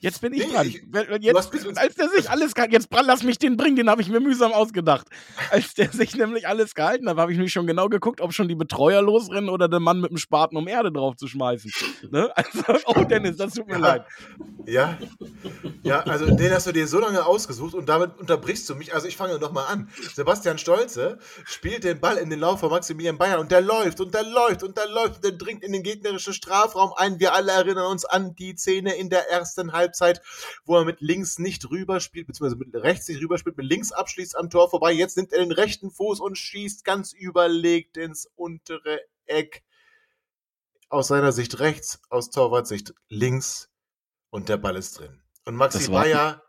[0.00, 0.66] Jetzt bin ich Nee, dran.
[0.66, 1.36] ich- Wenn- wenn Jetzt,
[1.76, 4.52] als der sich alles gehalten Jetzt lass mich den bringen, den habe ich mir mühsam
[4.52, 5.06] ausgedacht.
[5.50, 8.46] Als der sich nämlich alles gehalten hat, habe ich nämlich schon genau geguckt, ob schon
[8.48, 11.72] die Betreuer losrennen oder der Mann mit dem Spaten, um Erde drauf zu schmeißen.
[12.10, 12.30] Ne?
[12.36, 13.78] Also, oh Dennis, das tut mir Ja.
[13.78, 14.04] leid.
[14.66, 14.98] Ja,
[15.82, 18.94] ja, also den hast du dir so lange ausgesucht und damit unterbrichst du mich.
[18.94, 19.88] Also ich fange nochmal an.
[20.14, 24.14] Sebastian Stolze spielt den Ball in den Lauf von Maximilian Bayer und der läuft und
[24.14, 27.18] der läuft und der läuft und der dringt in den gegnerischen Strafraum ein.
[27.18, 29.87] Wir alle erinnern uns an die Szene in der ersten Halbzeit,
[30.64, 34.50] wo er mit links nicht rüberspielt, beziehungsweise mit rechts nicht rüberspielt, mit links abschließt am
[34.50, 34.92] Tor vorbei.
[34.92, 39.64] Jetzt nimmt er den rechten Fuß und schießt ganz überlegt ins untere Eck.
[40.88, 43.70] Aus seiner Sicht rechts, aus Torwartsicht links
[44.30, 45.22] und der Ball ist drin.
[45.44, 46.42] Und Maxi Bayer,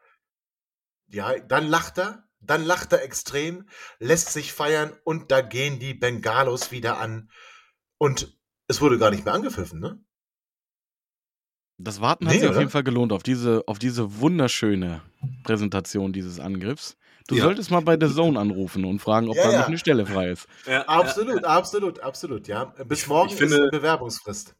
[1.07, 3.67] ja, dann lacht er, dann lacht er extrem,
[3.99, 7.29] lässt sich feiern und da gehen die Bengalos wieder an.
[7.97, 10.03] Und es wurde gar nicht mehr angepfiffen, ne?
[11.81, 12.59] Das Warten hat Nee, sich auf oder?
[12.59, 15.01] jeden Fall gelohnt, auf diese, auf diese wunderschöne
[15.43, 16.97] Präsentation dieses Angriffs.
[17.27, 17.43] Du Ja.
[17.43, 19.59] solltest mal bei The Zone anrufen und fragen, ob Ja, da ja.
[19.59, 20.47] noch eine Stelle frei ist.
[20.67, 22.65] Ja, Absolut, absolut, absolut, ja.
[22.85, 24.55] Bis morgen ich finde- ist Bewerbungsfrist.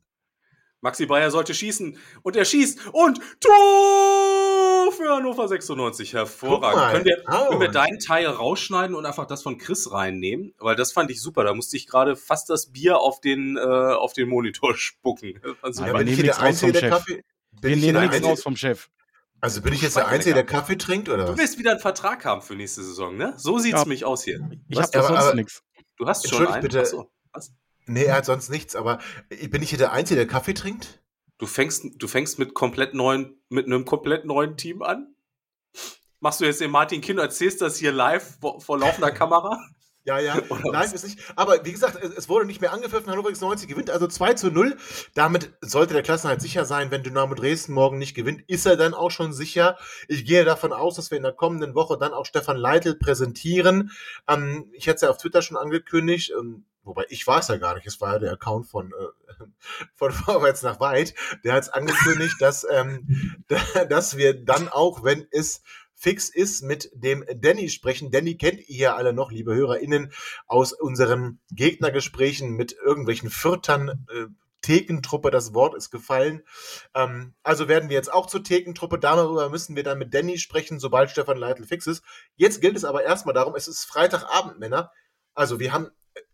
[0.81, 3.53] Maxi Bayer sollte schießen und er schießt und Tor
[5.01, 6.11] für Hannover 96.
[6.11, 6.77] Guck Hervorragend.
[6.79, 10.53] mal, Können wir, können wir deinen Teil rausschneiden und einfach das von Chris reinnehmen?
[10.59, 11.43] Weil das fand ich super.
[11.43, 15.39] Da musste ich gerade fast das Bier auf den, äh, auf den Monitor spucken.
[15.61, 16.89] Aber bin ich nehmen nichts raus vom Chef.
[16.89, 17.23] Kaffee.
[17.61, 18.89] Wir nehmen der nichts Einzige, raus vom Chef.
[19.41, 20.07] also bin ich jetzt der.
[20.07, 23.33] Einzige, der Kaffee trinkt oder Du willst wieder einen Vertrag haben für nächste Saison, ne?
[23.37, 23.79] So sieht's Ja.
[23.83, 24.39] nämlich aus hier.
[24.69, 24.85] Ich Was?
[24.85, 25.63] hab doch Aber- sonst aber- nichts.
[25.97, 26.61] Du hast schon einen.
[26.61, 26.81] bitte.
[26.81, 27.11] Ach so.
[27.33, 27.51] Was?
[27.85, 28.99] Nee, er hat sonst nichts, aber
[29.49, 31.01] bin ich hier der Einzige, der Kaffee trinkt?
[31.39, 35.15] Du fängst, du fängst mit komplett neuen, mit einem komplett neuen Team an?
[36.19, 39.57] Machst du jetzt den Martin Kind, erzählst das hier live vor, laufender Kamera?
[40.05, 40.93] Ja, ja, was?
[40.93, 41.19] ist nicht.
[41.35, 43.11] Aber wie gesagt, es, es wurde nicht mehr angepfiffen.
[43.11, 44.75] Hannover 96 gewinnt also 2 zu 0.
[45.13, 46.89] Damit sollte der Klassenhalt sicher sein.
[46.89, 49.77] Wenn Dynamo Dresden morgen nicht gewinnt, ist er dann auch schon sicher.
[50.07, 53.91] Ich gehe davon aus, dass wir in der kommenden Woche dann auch Stefan Leitl präsentieren.
[54.27, 56.31] Ähm, ich hätte es ja auf Twitter schon angekündigt.
[56.39, 59.43] Ähm, Wobei ich es ja gar nicht, es war ja der Account von, äh,
[59.95, 61.13] von Vorwärts nach Weit.
[61.43, 63.43] Der hat es angekündigt, dass, ähm,
[63.89, 65.61] dass wir dann auch, wenn es
[65.95, 68.09] fix ist, mit dem Danny sprechen.
[68.09, 70.13] Danny kennt ihr ja alle noch, liebe HörerInnen,
[70.47, 74.05] aus unseren Gegnergesprächen mit irgendwelchen Fürtern.
[74.09, 74.27] Äh,
[74.61, 76.43] Thekentruppe, das Wort ist gefallen.
[76.93, 78.99] Ähm, also werden wir jetzt auch zur Thekentruppe.
[78.99, 82.03] Darüber müssen wir dann mit Danny sprechen, sobald Stefan Leitl fix ist.
[82.35, 84.91] Jetzt gilt es aber erstmal darum, es ist Freitagabend, Männer.
[85.33, 85.87] Also wir haben,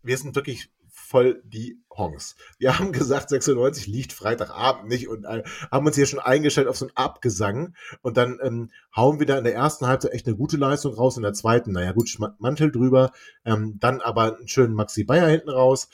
[0.05, 2.35] wir sind wirklich voll die Hongs.
[2.57, 6.77] Wir haben gesagt, 96 liegt Freitagabend nicht und äh, haben uns hier schon eingestellt auf
[6.77, 10.35] so einen Abgesang und dann ähm, hauen wir da in der ersten Halbzeit echt eine
[10.35, 13.11] gute Leistung raus, in der zweiten, naja gut, Mantel drüber,
[13.45, 15.89] ähm, dann aber einen schönen Maxi Bayer hinten raus.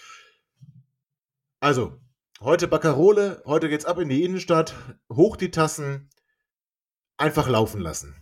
[1.59, 1.99] Also,
[2.39, 4.73] heute Baccarole, heute geht's ab in die Innenstadt,
[5.11, 6.09] hoch die Tassen,
[7.17, 8.15] einfach laufen lassen.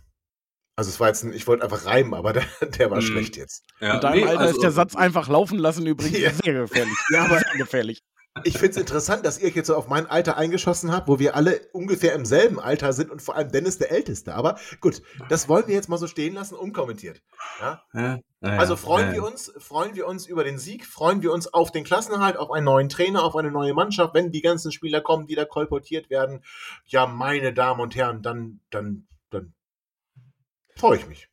[0.80, 2.44] Also es war jetzt, ein, ich wollte einfach reimen, aber der,
[2.78, 3.02] der war Mhm.
[3.02, 3.64] schlecht jetzt.
[3.80, 6.30] Ja, In deinem nee, Alter also- ist der Satz einfach laufen lassen übrigens Ja.
[6.32, 6.94] sehr gefährlich.
[7.12, 8.02] Ja, aber- sehr gefährlich.
[8.44, 11.18] Ich finde es interessant, dass ihr euch jetzt so auf mein Alter eingeschossen habt, wo
[11.18, 14.34] wir alle ungefähr im selben Alter sind und vor allem Dennis der Älteste.
[14.34, 17.20] Aber gut, das wollen wir jetzt mal so stehen lassen, unkommentiert.
[17.60, 17.82] Ja?
[17.92, 19.12] Ja, ja, Also freuen ja.
[19.16, 22.50] wir uns, freuen wir uns über den Sieg, freuen wir uns auf den Klassenerhalt, auf
[22.52, 26.08] einen neuen Trainer, auf eine neue Mannschaft, wenn die ganzen Spieler kommen, die da kolportiert
[26.08, 26.42] werden.
[26.86, 29.06] Ja, meine Damen und Herren, dann, dann
[30.80, 31.28] freue ich mich.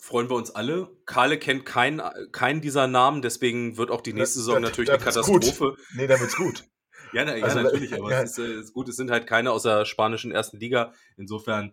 [0.00, 0.94] freuen wir uns alle.
[1.06, 5.02] Karle kennt keinen, keinen dieser Namen, deswegen wird auch die nächste Saison das- natürlich das
[5.16, 5.42] eine ist gut.
[5.42, 5.76] Katastrophe.
[5.94, 6.64] Nee, dann wird's gut.
[7.12, 8.22] Ja, na, ja Also, natürlich, aber ja.
[8.22, 10.92] es ist, äh, ist gut, es sind halt keine aus der spanischen ersten Liga.
[11.16, 11.72] Insofern,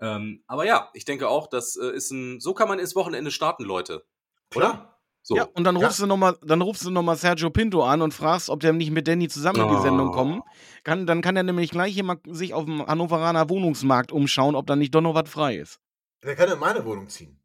[0.00, 3.30] ähm, aber ja, ich denke auch, das äh, ist ein, so kann man ins Wochenende
[3.30, 4.06] starten, Leute.
[4.54, 4.97] Oder?
[5.22, 5.36] So.
[5.36, 8.14] Ja, und dann rufst du noch mal, dann rufst du nochmal Sergio Pinto an und
[8.14, 9.82] fragst, ob der nicht mit Danny zusammen in die Oh.
[9.82, 10.42] Sendung kommen
[10.84, 11.06] kann.
[11.06, 14.76] Dann kann er nämlich gleich hier mal sich auf dem Hannoveraner Wohnungsmarkt umschauen, ob da
[14.76, 15.80] nicht doch noch was frei ist.
[16.24, 17.37] Der kann in meine Wohnung ziehen.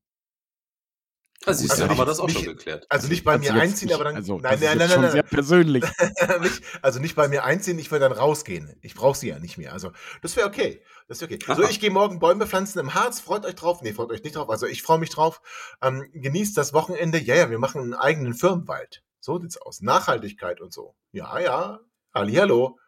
[1.46, 2.86] Siehst Also du, haben wir nicht- das auch schon nicht- geklärt.
[2.90, 4.16] Also nicht bei Also mir einziehen, nicht- aber dann.
[4.16, 5.84] Also, nein, das ist nein, nein, schon nein, sehr persönlich.
[6.42, 8.78] nicht, also nicht bei mir einziehen, ich will dann rausgehen.
[8.82, 9.74] Ich brauche sie ja nicht mehr.
[9.74, 9.92] Also
[10.22, 10.82] das wäre okay.
[11.10, 11.44] Das wäre okay.
[11.46, 11.70] So, Aha.
[11.70, 13.20] ich gehe morgen Bäume pflanzen im Harz.
[13.20, 13.82] Freut euch drauf.
[13.82, 14.50] Nee, freut euch nicht drauf.
[14.50, 15.42] Also ich freue mich drauf.
[15.82, 17.18] Ähm, genießt das Wochenende.
[17.20, 19.04] Ja, ja, wir machen einen eigenen Firmenwald.
[19.20, 19.82] So sieht's aus.
[19.82, 20.96] Nachhaltigkeit und so.
[21.12, 21.80] Ja, ja.
[22.14, 22.80] Hallihallo.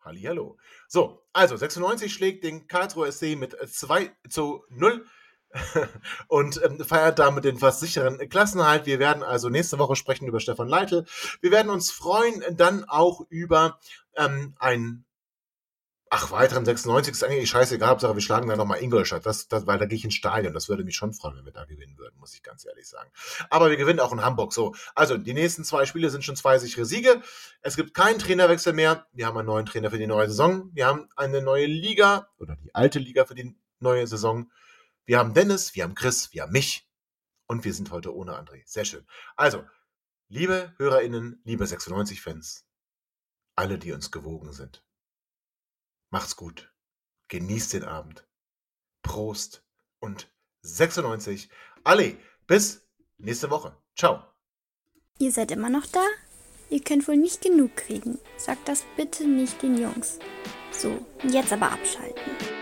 [0.00, 0.58] Hallihallo.
[0.88, 5.06] So, also 96 schlägt den Karlsruher SC mit 2 zu 0
[6.28, 8.86] und ähm, feiert damit den fast sicheren Klassenhalt.
[8.86, 11.04] Wir werden also nächste Woche sprechen über Stefan Leitl.
[11.40, 13.78] Wir werden uns freuen dann auch über
[14.16, 15.04] ähm, ein
[16.14, 17.88] Ach, weiteren 96 ist eigentlich scheißegal.
[17.88, 19.24] Hauptsache, wir schlagen dann nochmal Ingolstadt.
[19.24, 20.52] Das, das, weil da gehe ich ins Stadion.
[20.52, 23.10] Das würde mich schon freuen, wenn wir da gewinnen würden, muss ich ganz ehrlich sagen.
[23.48, 24.52] Aber wir gewinnen auch in Hamburg.
[24.52, 27.22] So, also die nächsten zwei Spiele sind schon zwei sichere Siege.
[27.62, 29.06] Es gibt keinen Trainerwechsel mehr.
[29.14, 30.68] Wir haben einen neuen Trainer für die neue Saison.
[30.74, 34.50] Wir haben eine neue Liga oder die alte Liga für die neue Saison.
[35.04, 36.88] Wir haben Dennis, wir haben Chris, wir haben mich
[37.46, 38.62] und wir sind heute ohne André.
[38.66, 39.06] Sehr schön.
[39.36, 39.64] Also,
[40.28, 42.64] liebe HörerInnen, liebe 96-Fans,
[43.56, 44.84] alle, die uns gewogen sind.
[46.10, 46.72] Macht's gut.
[47.28, 48.28] Genießt den Abend.
[49.02, 49.64] Prost
[49.98, 50.32] und
[50.62, 51.50] 96.
[51.84, 52.86] Alle, bis
[53.18, 53.76] nächste Woche.
[53.96, 54.24] Ciao.
[55.18, 56.04] Ihr seid immer noch da?
[56.70, 58.18] Ihr könnt wohl nicht genug kriegen.
[58.36, 60.18] Sagt das bitte nicht den Jungs.
[60.70, 62.61] So, jetzt aber abschalten.